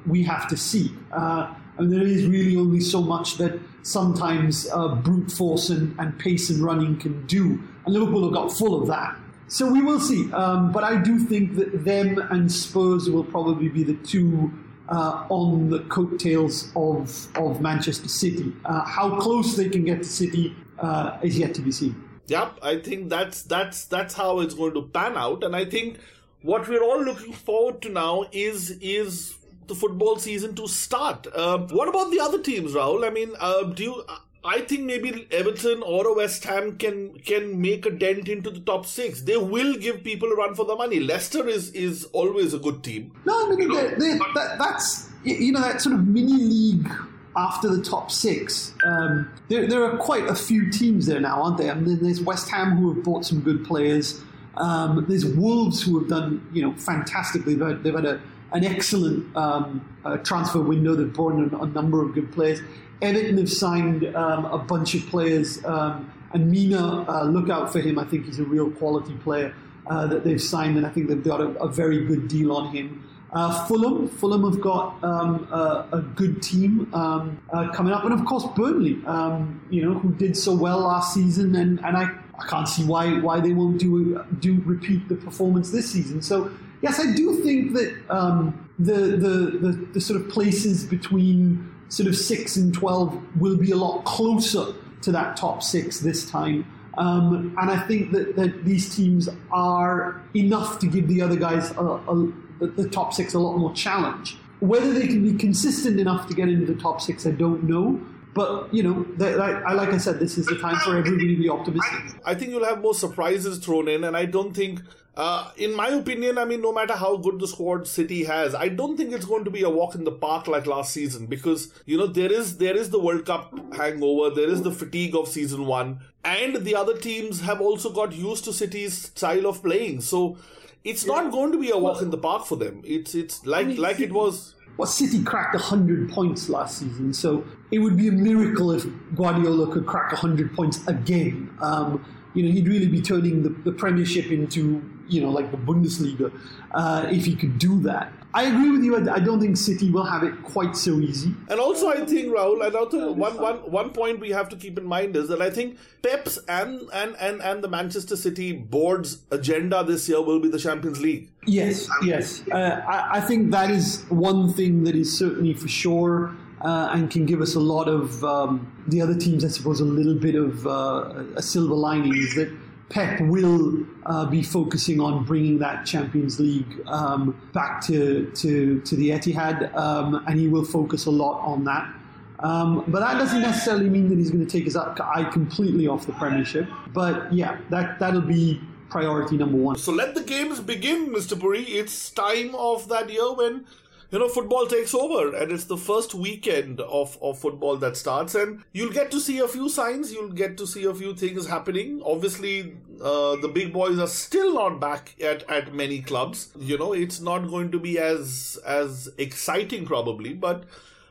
we 0.06 0.24
have 0.24 0.48
to 0.50 0.58
see. 0.58 0.92
Uh, 1.12 1.54
and 1.78 1.92
there 1.92 2.02
is 2.02 2.26
really 2.26 2.58
only 2.58 2.82
so 2.82 3.02
much 3.02 3.38
that 3.38 3.60
sometimes 3.84 4.68
uh, 4.72 4.96
brute 4.96 5.32
force 5.32 5.70
and, 5.70 5.98
and 6.00 6.18
pace 6.20 6.50
and 6.50 6.60
running 6.60 6.98
can 6.98 7.26
do. 7.28 7.62
And 7.86 7.94
Liverpool 7.94 8.24
have 8.26 8.34
got 8.34 8.52
full 8.52 8.82
of 8.82 8.88
that. 8.88 9.16
So 9.48 9.72
we 9.72 9.82
will 9.82 10.00
see. 10.00 10.32
Um, 10.34 10.72
but 10.72 10.84
I 10.84 11.02
do 11.02 11.20
think 11.20 11.56
that 11.56 11.86
them 11.86 12.18
and 12.18 12.52
Spurs 12.52 13.10
will 13.10 13.24
probably 13.24 13.70
be 13.70 13.84
the 13.84 13.96
two 13.96 14.52
uh, 14.90 15.26
on 15.30 15.70
the 15.70 15.80
coattails 15.82 16.72
of, 16.76 17.28
of 17.38 17.62
Manchester 17.62 18.08
City. 18.08 18.54
Uh, 18.66 18.84
how 18.86 19.20
close 19.20 19.56
they 19.56 19.70
can 19.70 19.86
get 19.86 20.00
to 20.00 20.10
City 20.10 20.56
uh, 20.80 21.18
is 21.22 21.38
yet 21.38 21.54
to 21.56 21.62
be 21.62 21.72
seen. 21.72 22.04
Yep, 22.28 22.60
I 22.62 22.80
think 22.80 23.10
that's 23.10 23.44
that's 23.44 23.86
that's 23.86 24.14
how 24.14 24.42
it's 24.42 24.54
going 24.54 24.74
to 24.74 24.82
pan 24.82 25.16
out, 25.16 25.46
and 25.46 25.56
I 25.56 25.64
think 25.64 25.98
what 26.42 26.68
we're 26.68 26.84
all 26.84 27.02
looking 27.02 27.32
forward 27.32 27.82
to 27.84 27.90
now 27.90 28.26
is 28.34 28.72
is 28.82 29.38
the 29.68 29.76
football 29.76 30.18
season 30.18 30.54
to 30.56 30.68
start. 30.68 31.26
Uh, 31.34 31.60
what 31.60 31.88
about 31.88 32.12
the 32.12 32.20
other 32.20 32.42
teams, 32.42 32.74
Rahul? 32.74 33.08
I 33.08 33.12
mean, 33.12 33.32
uh, 33.40 33.64
do 33.64 33.84
you? 33.84 34.04
I 34.48 34.62
think 34.62 34.84
maybe 34.84 35.28
Everton 35.30 35.84
or 35.84 36.08
a 36.08 36.14
West 36.14 36.46
Ham 36.46 36.78
can 36.78 37.20
can 37.20 37.60
make 37.60 37.86
a 37.86 37.92
dent 37.92 38.30
into 38.30 38.50
the 38.50 38.62
top 38.62 38.86
six. 38.86 39.22
They 39.22 39.36
will 39.36 39.76
give 39.76 40.06
people 40.06 40.32
a 40.32 40.36
run 40.36 40.56
for 40.56 40.66
their 40.66 40.78
money. 40.78 41.02
Leicester 41.02 41.46
is 41.48 41.70
is 41.72 42.06
always 42.14 42.54
a 42.54 42.60
good 42.60 42.82
team. 42.82 43.12
No, 43.26 43.46
I 43.46 43.56
mean 43.56 43.68
they 43.68 43.88
they 43.96 44.18
that, 44.36 44.56
that's 44.58 45.10
you 45.26 45.52
know 45.52 45.60
that 45.60 45.82
sort 45.82 45.96
of 45.96 46.08
mini 46.08 46.38
league 46.38 46.90
after 47.36 47.68
the 47.68 47.84
top 47.84 48.10
six. 48.10 48.74
Um, 48.86 49.30
there, 49.50 49.68
there 49.68 49.84
are 49.84 49.98
quite 49.98 50.28
a 50.28 50.36
few 50.36 50.72
teams 50.72 51.06
there 51.06 51.20
now, 51.20 51.44
aren't 51.44 51.58
there? 51.58 51.72
I 51.72 51.76
mean, 51.76 52.02
there's 52.02 52.22
West 52.22 52.50
Ham 52.50 52.78
who 52.78 52.94
have 52.94 53.04
bought 53.04 53.26
some 53.26 53.42
good 53.42 53.64
players. 53.66 54.24
Um, 54.56 55.06
there's 55.08 55.24
Wolves 55.24 55.84
who 55.84 56.00
have 56.00 56.08
done 56.08 56.48
you 56.54 56.62
know 56.62 56.74
fantastically. 56.76 57.56
They've 57.56 57.68
had, 57.68 57.84
they've 57.84 57.94
had 57.94 58.06
a, 58.06 58.22
an 58.52 58.64
excellent 58.64 59.36
um, 59.36 59.98
uh, 60.06 60.18
transfer 60.18 60.62
window. 60.62 60.96
They've 60.96 61.12
brought 61.12 61.34
in 61.34 61.54
a, 61.54 61.66
number 61.66 62.04
of 62.04 62.14
good 62.14 62.32
players. 62.32 62.60
Everton 63.02 63.38
have 63.38 63.52
signed 63.52 64.16
um, 64.16 64.46
a 64.46 64.58
bunch 64.58 64.96
of 64.96 65.06
players, 65.08 65.64
um, 65.66 66.12
and 66.34 66.52
Mina, 66.52 67.06
uh, 67.08 67.24
look 67.24 67.50
out 67.50 67.72
for 67.72 67.80
him. 67.80 68.00
I 68.00 68.06
think 68.06 68.26
he's 68.26 68.40
a 68.40 68.44
real 68.44 68.72
quality 68.72 69.14
player 69.16 69.54
uh, 69.88 70.08
that 70.08 70.24
they've 70.24 70.42
signed, 70.42 70.78
and 70.78 70.86
I 70.86 70.90
think 70.90 71.08
they've 71.08 71.24
got 71.24 71.42
a, 71.42 71.50
a 71.60 71.68
very 71.68 72.06
good 72.06 72.28
deal 72.28 72.52
on 72.52 72.76
him. 72.76 73.04
Uh, 73.34 73.66
Fulham, 73.68 74.08
Fulham 74.08 74.50
have 74.50 74.62
got 74.62 75.04
um, 75.04 75.48
a, 75.52 75.88
a 75.92 76.02
good 76.02 76.42
team 76.42 76.92
um, 76.94 77.40
uh, 77.52 77.70
coming 77.74 77.94
up, 77.94 78.04
and 78.06 78.14
of 78.14 78.26
course 78.26 78.46
Burnley, 78.56 79.02
um, 79.06 79.62
you 79.70 79.84
know, 79.84 80.00
who 80.00 80.14
did 80.14 80.38
so 80.38 80.56
well 80.56 80.80
last 80.80 81.14
season, 81.14 81.56
and, 81.56 81.84
and 81.84 81.98
I, 81.98 82.04
I 82.40 82.48
can't 82.48 82.68
see 82.68 82.86
why 82.86 83.20
why 83.20 83.42
they 83.42 83.52
won't 83.52 83.80
do 83.80 84.24
do 84.40 84.62
repeat 84.66 85.10
the 85.10 85.16
performance 85.16 85.72
this 85.72 85.92
season. 85.92 86.22
So 86.22 86.50
yes, 86.82 87.00
I 87.00 87.14
do 87.14 87.42
think 87.44 87.74
that 87.74 87.96
um, 88.10 88.70
the, 88.80 88.94
the 88.94 89.58
the 89.60 89.88
the 89.94 90.02
sort 90.02 90.22
of 90.22 90.30
places 90.30 90.86
between 90.86 91.74
sort 91.90 92.08
of 92.08 92.16
six 92.16 92.56
and 92.56 92.74
twelve 92.74 93.20
will 93.40 93.58
be 93.58 93.72
a 93.72 93.76
lot 93.76 94.06
closer 94.06 94.74
to 95.02 95.12
that 95.12 95.38
top 95.38 95.64
six 95.64 96.00
this 96.00 96.30
time. 96.30 96.66
Um, 96.98 97.56
and 97.60 97.70
I 97.70 97.78
think 97.88 98.12
that, 98.12 98.36
that 98.38 98.66
these 98.66 98.96
teams 98.96 99.30
are 99.52 100.22
enough 100.36 100.80
to 100.80 100.88
give 100.88 101.08
the 101.08 101.22
other 101.22 101.36
guys 101.36 101.70
a, 101.72 101.84
a, 101.84 102.32
the, 102.60 102.90
top 102.90 103.14
six 103.14 103.36
a 103.36 103.40
lot 103.40 103.56
more 103.58 103.72
challenge. 103.74 104.38
Whether 104.62 104.94
they 104.94 105.06
can 105.06 105.22
be 105.22 105.38
consistent 105.38 106.00
enough 106.00 106.28
to 106.28 106.34
get 106.34 106.50
into 106.50 106.66
the 106.66 106.80
top 106.80 107.00
six, 107.02 107.28
I 107.28 107.32
don't 107.32 107.66
know. 107.66 108.02
But 108.34 108.74
you 108.74 108.84
know, 108.84 109.04
they, 109.16 109.34
I, 109.34 109.74
like 109.74 109.90
I 109.90 109.98
said, 109.98 110.20
this 110.20 110.38
is 110.38 110.46
the 110.46 110.58
time 110.58 110.76
for 110.78 110.96
everybody 110.98 111.36
to 111.36 111.42
be 111.42 111.50
optimistic. 111.50 112.20
I 112.24 112.36
think 112.36 112.52
you'll 112.52 112.66
have 112.66 112.82
more 112.82 112.94
surprises 112.94 113.58
thrown 113.60 113.88
in, 113.88 114.04
and 114.04 114.16
I 114.16 114.26
don't 114.26 114.56
think 114.56 114.82
uh, 115.18 115.50
in 115.58 115.74
my 115.76 115.88
opinion, 115.88 116.38
I 116.38 116.46
mean, 116.46 116.62
no 116.62 116.72
matter 116.72 116.94
how 116.94 117.18
good 117.18 117.40
the 117.40 117.48
squad 117.48 117.88
City 117.88 118.24
has, 118.26 118.54
I 118.54 118.68
don't 118.68 118.96
think 118.96 119.12
it's 119.12 119.26
going 119.26 119.46
to 119.46 119.50
be 119.50 119.64
a 119.64 119.70
walk 119.70 119.96
in 119.96 120.04
the 120.04 120.12
park 120.12 120.46
like 120.48 120.68
last 120.68 120.94
season 120.94 121.26
because 121.26 121.74
you 121.88 121.98
know 121.98 122.06
there 122.06 122.32
is 122.32 122.60
there 122.60 122.78
is 122.78 122.92
the 122.92 123.00
World 123.00 123.26
Cup 123.26 123.52
hangover, 123.74 124.36
there 124.36 124.48
is 124.48 124.62
the 124.62 124.72
fatigue 124.72 125.16
of 125.16 125.28
season 125.28 125.66
one, 125.66 126.02
and 126.24 126.58
the 126.58 126.76
other 126.76 126.96
teams 126.96 127.42
have 127.42 127.62
also 127.62 127.92
got 127.92 128.14
used 128.14 128.44
to 128.44 128.54
City's 128.54 128.94
style 128.94 129.48
of 129.48 129.64
playing. 129.64 130.02
So 130.02 130.38
it's 130.84 131.04
yeah. 131.04 131.16
not 131.16 131.32
going 131.32 131.52
to 131.52 131.58
be 131.58 131.72
a 131.72 131.78
walk 131.80 132.04
in 132.04 132.12
the 132.12 132.20
park 132.20 132.46
for 132.46 132.56
them. 132.56 132.84
It's 132.86 133.16
it's 133.16 133.44
like 133.44 133.66
I 133.66 133.70
mean, 133.70 133.78
like 133.78 134.00
it 134.00 134.14
was. 134.14 134.54
Well, 134.78 134.86
City 134.86 135.24
cracked 135.24 135.56
100 135.56 136.12
points 136.12 136.50
last 136.50 136.78
season, 136.78 137.12
so 137.12 137.44
it 137.72 137.80
would 137.80 137.98
be 137.98 138.10
a 138.10 138.12
miracle 138.12 138.72
if 138.72 138.86
Guardiola 139.16 139.74
could 139.74 139.88
crack 139.88 140.12
100 140.12 140.54
points 140.56 140.86
again. 140.86 141.50
Um, 141.60 142.06
you 142.36 142.44
know, 142.44 142.52
he'd 142.52 142.68
really 142.68 142.86
be 142.86 143.02
turning 143.02 143.42
the, 143.42 143.50
the 143.50 143.72
Premiership 143.72 144.28
into 144.28 144.84
you 145.08 145.22
know, 145.22 145.30
like 145.30 145.52
the 145.52 145.58
Bundesliga, 145.58 146.32
uh, 146.72 147.08
if 147.10 147.26
he 147.26 147.36
could 147.36 147.58
do 147.60 147.80
that. 147.82 148.12
I 148.34 148.44
agree 148.44 148.70
with 148.72 148.84
you. 148.84 148.96
I 149.10 149.20
don't 149.20 149.40
think 149.40 149.58
City 149.58 149.90
will 149.90 150.04
have 150.04 150.24
it 150.24 150.44
quite 150.44 150.76
so 150.76 151.00
easy. 151.00 151.34
And 151.50 151.60
also, 151.60 151.88
I 151.88 152.06
think 152.06 152.28
Rahul, 152.28 152.66
and 152.66 152.76
also 152.76 153.12
one, 153.12 153.40
one, 153.40 153.56
one 153.72 153.90
point 153.92 154.20
we 154.20 154.30
have 154.30 154.50
to 154.50 154.56
keep 154.56 154.78
in 154.78 154.86
mind 154.86 155.16
is 155.16 155.28
that 155.30 155.42
I 155.42 155.50
think 155.50 155.80
Pep's 156.04 156.38
and, 156.48 156.82
and, 156.94 157.16
and, 157.20 157.42
and 157.42 157.64
the 157.64 157.68
Manchester 157.68 158.16
City 158.16 158.52
board's 158.52 159.24
agenda 159.32 159.84
this 159.84 160.08
year 160.08 160.22
will 160.22 160.40
be 160.40 160.50
the 160.50 160.60
Champions 160.60 161.02
League. 161.02 161.30
Yes, 161.48 161.90
yes. 162.04 162.44
Uh, 162.52 162.82
I, 162.88 163.18
I 163.18 163.22
think 163.22 163.52
that 163.52 163.72
is 163.72 164.04
one 164.10 164.54
thing 164.54 164.84
that 164.84 164.96
is 164.96 165.18
certainly 165.18 165.54
for 165.54 165.68
sure. 165.68 166.36
Uh, 166.60 166.90
and 166.92 167.12
can 167.12 167.28
give 167.28 167.40
us 167.40 167.54
a 167.54 167.60
lot 167.60 167.88
of 167.88 168.24
um, 168.24 168.84
the 168.88 169.00
other 169.00 169.14
teams, 169.14 169.46
I 169.46 169.48
suppose, 169.48 169.80
a 169.80 169.86
little 169.86 170.16
bit 170.16 170.34
of 170.34 170.66
uh, 170.66 171.24
a 171.36 171.42
silver 171.42 171.76
lining 171.76 172.16
is 172.16 172.34
that 172.34 172.52
Pep 172.90 173.20
will 173.22 173.86
uh, 174.06 174.26
be 174.26 174.42
focusing 174.42 175.02
on 175.02 175.26
bringing 175.26 175.60
that 175.60 175.86
Champions 175.86 176.40
League 176.40 176.82
um, 176.88 177.40
back 177.54 177.86
to, 177.88 178.32
to, 178.36 178.80
to 178.82 178.96
the 178.96 179.10
Etihad, 179.10 179.76
um, 179.76 180.24
and 180.28 180.40
he 180.40 180.48
will 180.48 180.64
focus 180.64 181.06
a 181.06 181.12
lot 181.12 181.42
on 181.42 181.66
that. 181.66 181.94
Um, 182.40 182.86
but 182.88 183.00
that 183.00 183.18
doesn't 183.18 183.42
necessarily 183.42 183.90
mean 183.90 184.10
that 184.10 184.18
he's 184.18 184.32
going 184.32 184.46
to 184.46 184.50
take 184.52 184.66
his 184.66 184.78
eye 184.78 185.28
completely 185.32 185.88
off 185.88 186.06
the 186.06 186.14
Premiership. 186.14 186.68
But 186.94 187.34
yeah, 187.34 187.58
that 187.72 188.00
that'll 188.00 188.22
be 188.22 188.62
priority 188.90 189.38
number 189.38 189.58
one. 189.58 189.78
So 189.78 189.92
let 189.92 190.16
the 190.16 190.22
games 190.22 190.60
begin, 190.60 191.10
Mr. 191.10 191.38
Puri. 191.38 191.64
It's 191.64 192.12
time 192.12 192.56
of 192.56 192.88
that 192.90 193.10
year 193.10 193.34
when 193.34 193.66
you 194.12 194.20
know, 194.20 194.30
football 194.30 194.68
takes 194.68 194.94
over 194.94 195.36
and 195.36 195.52
it's 195.52 195.66
the 195.66 195.78
first 195.78 196.14
weekend 196.14 196.80
of, 196.80 197.18
of 197.22 197.38
football 197.38 197.76
that 197.78 197.98
starts 197.98 198.36
and 198.36 198.64
you'll 198.72 198.94
get 198.94 199.12
to 199.12 199.20
see 199.20 199.40
a 199.40 199.48
few 199.48 199.68
signs, 199.68 200.12
you'll 200.12 200.32
get 200.32 200.58
to 200.58 200.66
see 200.66 200.86
a 200.86 200.94
few 200.94 201.14
things 201.14 201.48
happening. 201.48 202.02
Obviously, 202.06 202.78
uh, 203.02 203.36
the 203.38 203.52
big 203.54 203.74
boys 203.74 204.00
are 204.00 204.08
still 204.08 204.54
not 204.54 204.80
back 204.80 205.16
at, 205.22 205.50
at 205.50 205.74
many 205.74 206.02
clubs. 206.02 206.50
You 206.58 206.78
know, 206.78 206.94
it's 206.94 207.20
not 207.20 207.50
going 207.50 207.72
to 207.72 207.80
be 207.80 208.00
as, 208.00 208.58
as 208.66 209.10
exciting 209.18 209.86
probably, 209.86 210.34
but 210.34 210.64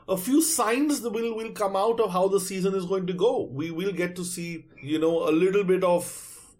a 0.08 0.16
few 0.16 0.40
signs 0.40 1.00
will, 1.02 1.36
will 1.36 1.52
come 1.52 1.76
out 1.76 2.00
of 2.00 2.12
how 2.12 2.28
the 2.28 2.40
season 2.40 2.74
is 2.74 2.86
going 2.86 3.06
to 3.08 3.12
go. 3.12 3.42
We 3.42 3.70
will 3.70 3.92
get 3.92 4.16
to 4.16 4.24
see, 4.24 4.64
you 4.80 4.98
know, 4.98 5.28
a 5.28 5.32
little 5.32 5.64
bit 5.64 5.84
of 5.84 6.04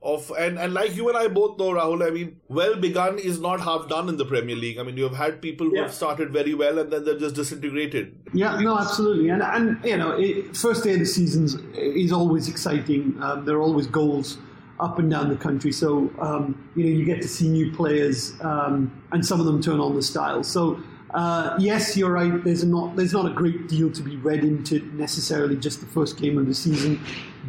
of 0.07 0.31
and, 0.39 0.59
and 0.59 0.73
like 0.73 0.95
you 0.97 1.09
and 1.09 1.19
I 1.19 1.27
both 1.29 1.59
know, 1.59 1.71
Rahul, 1.73 2.07
I 2.07 2.11
mean, 2.11 2.41
well 2.49 2.77
begun 2.77 3.19
is 3.19 3.41
not 3.41 3.61
half 3.61 3.89
done 3.89 4.09
in 4.09 4.17
the 4.17 4.25
Premier 4.25 4.55
League. 4.55 4.79
I 4.79 4.85
mean, 4.85 4.97
you 4.97 5.03
have 5.03 5.17
had 5.17 5.43
people 5.43 5.67
who 5.67 5.77
yeah. 5.77 5.83
have 5.83 5.95
started 5.95 6.33
very 6.33 6.55
well 6.55 6.79
and 6.79 6.93
then 6.93 7.05
they've 7.05 7.19
just 7.19 7.35
disintegrated. 7.35 8.17
Yeah, 8.33 8.59
no, 8.61 8.79
absolutely. 8.79 9.31
And, 9.31 9.43
and 9.43 9.85
you 9.85 9.97
know, 9.97 10.13
it, 10.13 10.57
first 10.57 10.85
day 10.85 10.95
of 10.95 11.01
the 11.01 11.07
seasons 11.07 11.57
is 11.75 12.13
always 12.13 12.49
exciting. 12.49 13.19
Um, 13.21 13.45
there 13.45 13.57
are 13.57 13.63
always 13.63 13.87
goals 13.87 14.39
up 14.79 14.99
and 14.99 15.11
down 15.11 15.29
the 15.29 15.37
country. 15.37 15.73
So, 15.73 16.11
um, 16.21 16.71
you 16.77 16.85
know, 16.85 16.91
you 16.91 17.05
get 17.05 17.23
to 17.23 17.29
see 17.29 17.49
new 17.49 17.73
players 17.73 18.35
um, 18.41 19.03
and 19.13 19.25
some 19.25 19.41
of 19.41 19.47
them 19.47 19.61
turn 19.61 19.81
on 19.81 19.97
the 19.97 20.03
style. 20.03 20.45
So, 20.45 20.81
uh, 21.11 21.57
yes, 21.59 21.97
you're 21.97 22.13
right. 22.13 22.43
There's 22.43 22.65
not 22.65 22.97
there's 22.97 23.13
not 23.13 23.27
a 23.27 23.35
great 23.35 23.69
deal 23.69 23.91
to 23.91 24.03
be 24.03 24.17
read 24.17 24.43
into 24.45 24.81
necessarily 24.95 25.57
just 25.57 25.81
the 25.81 25.87
first 25.87 26.19
game 26.19 26.37
of 26.39 26.47
the 26.47 26.55
season, 26.55 27.01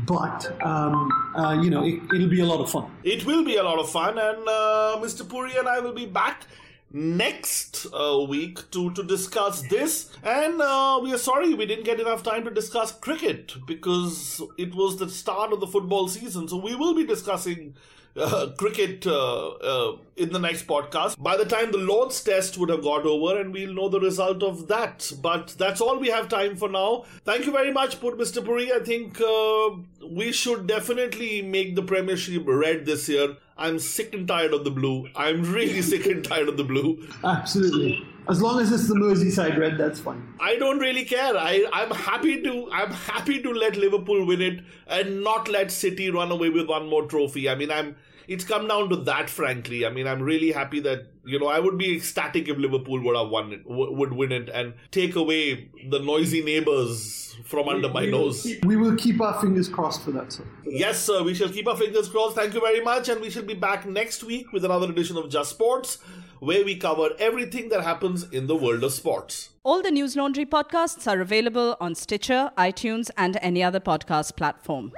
but 0.06 0.56
um, 0.63 1.10
uh, 1.36 1.60
you 1.62 1.70
know 1.70 1.84
it, 1.84 2.02
will 2.12 2.30
be 2.30 2.41
a 2.41 2.46
lot 2.46 2.62
of 2.62 2.70
fun. 2.70 2.91
It 3.04 3.26
will 3.26 3.43
be 3.43 3.58
a 3.58 3.63
lot 3.63 3.80
of 3.80 3.89
fun, 3.89 4.17
and 4.17 4.48
uh, 4.48 4.98
Mr. 5.00 5.28
Puri 5.28 5.56
and 5.58 5.67
I 5.67 5.80
will 5.80 5.93
be 5.93 6.06
back 6.06 6.46
next 6.91 7.86
uh, 7.93 8.26
week 8.30 8.70
to, 8.72 8.91
to 8.93 9.04
discuss 9.04 9.62
this. 9.63 10.12
And 10.24 10.62
uh, 10.62 11.00
we 11.04 11.13
are 11.13 11.17
sorry 11.17 11.54
we 11.54 11.65
didn't 11.65 11.86
get 11.86 12.00
enough 12.00 12.24
time 12.24 12.46
to 12.46 12.52
discuss 12.52 12.91
cricket 12.91 13.56
because 13.65 14.41
it 14.58 14.74
was 14.74 14.98
the 14.98 15.10
start 15.10 15.52
of 15.52 15.60
the 15.60 15.67
football 15.67 16.08
season. 16.08 16.48
So 16.48 16.58
we 16.58 16.76
will 16.76 16.96
be 16.96 17.06
discussing 17.06 17.76
uh, 18.18 18.52
cricket 18.58 19.06
uh, 19.06 19.48
uh, 19.50 19.98
in 20.16 20.32
the 20.32 20.40
next 20.40 20.68
podcast. 20.68 21.22
By 21.22 21.38
the 21.38 21.46
time 21.46 21.72
the 21.72 21.78
Lord's 21.78 22.22
test 22.24 22.58
would 22.58 22.70
have 22.70 22.84
got 22.84 23.06
over, 23.06 23.40
and 23.40 23.54
we'll 23.54 23.74
know 23.74 23.90
the 23.90 24.00
result 24.00 24.44
of 24.44 24.68
that. 24.68 25.12
But 25.22 25.56
that's 25.58 25.82
all 25.82 26.00
we 26.00 26.10
have 26.10 26.30
time 26.30 26.56
for 26.56 26.70
now. 26.70 27.06
Thank 27.24 27.46
you 27.46 27.52
very 27.52 27.72
much, 27.72 28.00
Mr. 28.00 28.44
Puri. 28.44 28.72
I 28.74 28.80
think 28.80 29.22
uh, 29.22 30.08
we 30.10 30.32
should 30.32 30.68
definitely 30.68 31.42
make 31.42 31.76
the 31.76 31.84
Premiership 31.84 32.44
red 32.46 32.86
this 32.86 33.08
year. 33.10 33.38
I'm 33.58 33.80
sick 33.80 34.14
and 34.14 34.28
tired 34.28 34.54
of 34.54 34.64
the 34.64 34.72
blue. 34.72 35.10
I'm 35.16 35.42
really 35.52 35.82
sick 35.82 36.06
and 36.06 36.24
tired 36.24 36.48
of 36.48 36.58
the 36.58 36.64
blue. 36.64 37.08
Absolutely. 37.24 38.06
As 38.30 38.42
long 38.42 38.60
as 38.60 38.72
it's 38.74 38.90
the 38.90 38.94
Merseyside 38.96 39.58
red, 39.58 39.78
that's 39.78 40.02
fine. 40.02 40.34
I 40.40 40.58
don't 40.58 40.80
really 40.80 41.06
care. 41.06 41.36
I, 41.38 41.66
I'm 41.72 41.92
happy 41.92 42.42
to 42.44 42.70
I'm 42.74 42.92
happy 42.92 43.42
to 43.42 43.52
let 43.52 43.78
Liverpool 43.78 44.26
win 44.26 44.42
it 44.42 44.60
and 44.86 45.24
not 45.24 45.48
let 45.48 45.72
City 45.72 46.10
run 46.10 46.30
away 46.30 46.50
with 46.50 46.68
one 46.68 46.90
more 46.90 47.06
trophy. 47.06 47.50
I 47.50 47.56
mean, 47.56 47.72
I'm 47.72 47.96
it's 48.28 48.44
come 48.44 48.68
down 48.68 48.90
to 48.90 48.96
that, 48.98 49.30
frankly. 49.30 49.86
I 49.86 49.90
mean, 49.90 50.08
I'm 50.08 50.22
really 50.22 50.52
happy 50.52 50.80
that 50.82 51.08
you 51.24 51.40
know 51.40 51.48
I 51.48 51.60
would 51.60 51.78
be 51.78 51.96
ecstatic 51.96 52.48
if 52.48 52.58
Liverpool 52.58 53.02
would 53.02 53.16
have 53.16 53.30
won 53.30 53.54
it, 53.54 53.62
would 53.66 54.13
win 54.13 54.32
it, 54.32 54.50
and 54.50 54.74
take 54.92 55.16
away 55.16 55.70
the 55.90 56.00
noisy 56.00 56.44
neighbors 56.44 57.36
from 57.46 57.70
under 57.70 57.90
my 57.90 58.02
we 58.02 58.12
nose. 58.12 58.44
Will 58.44 58.52
keep, 58.52 58.66
we 58.66 58.76
will 58.76 58.96
keep 58.96 59.22
our 59.22 59.40
fingers 59.40 59.70
crossed 59.70 60.04
for 60.04 60.12
that, 60.12 60.34
sir. 60.34 60.44
Yes, 60.66 61.00
sir. 61.00 61.24
We 61.24 61.34
shall 61.34 61.50
keep 61.50 61.68
our 61.68 61.78
fingers 61.78 62.10
crossed. 62.10 62.36
Thank 62.36 62.54
you 62.54 62.60
very 62.60 62.82
much, 62.82 63.10
and 63.10 63.22
we 63.22 63.30
shall 63.30 63.44
be 63.44 63.54
back 63.54 63.86
next 63.86 64.24
week 64.24 64.52
with 64.52 64.66
another 64.66 64.90
edition 64.90 65.18
of 65.18 65.30
Just 65.30 65.52
Sports, 65.52 66.00
where 66.40 66.66
we 66.66 66.76
cover 66.76 67.10
everything 67.20 67.70
that 67.70 67.82
happens 67.82 68.30
in 68.32 68.48
the 68.48 68.56
world 68.56 68.84
of 68.84 68.92
sports. 68.92 69.50
All 69.63 69.82
the 69.82 69.90
Newslaundry 69.90 70.46
podcasts 70.46 71.12
are 71.12 71.22
available 71.22 71.78
on 71.80 71.96
Stitcher, 71.96 72.52
iTunes, 72.58 73.10
and 73.18 73.38
any 73.42 73.63
other 73.63 73.80
podcast 73.80 74.36
platform. 74.36 74.92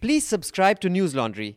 Please 0.00 0.26
subscribe 0.26 0.80
to 0.80 0.88
Newslaundry 0.88 1.56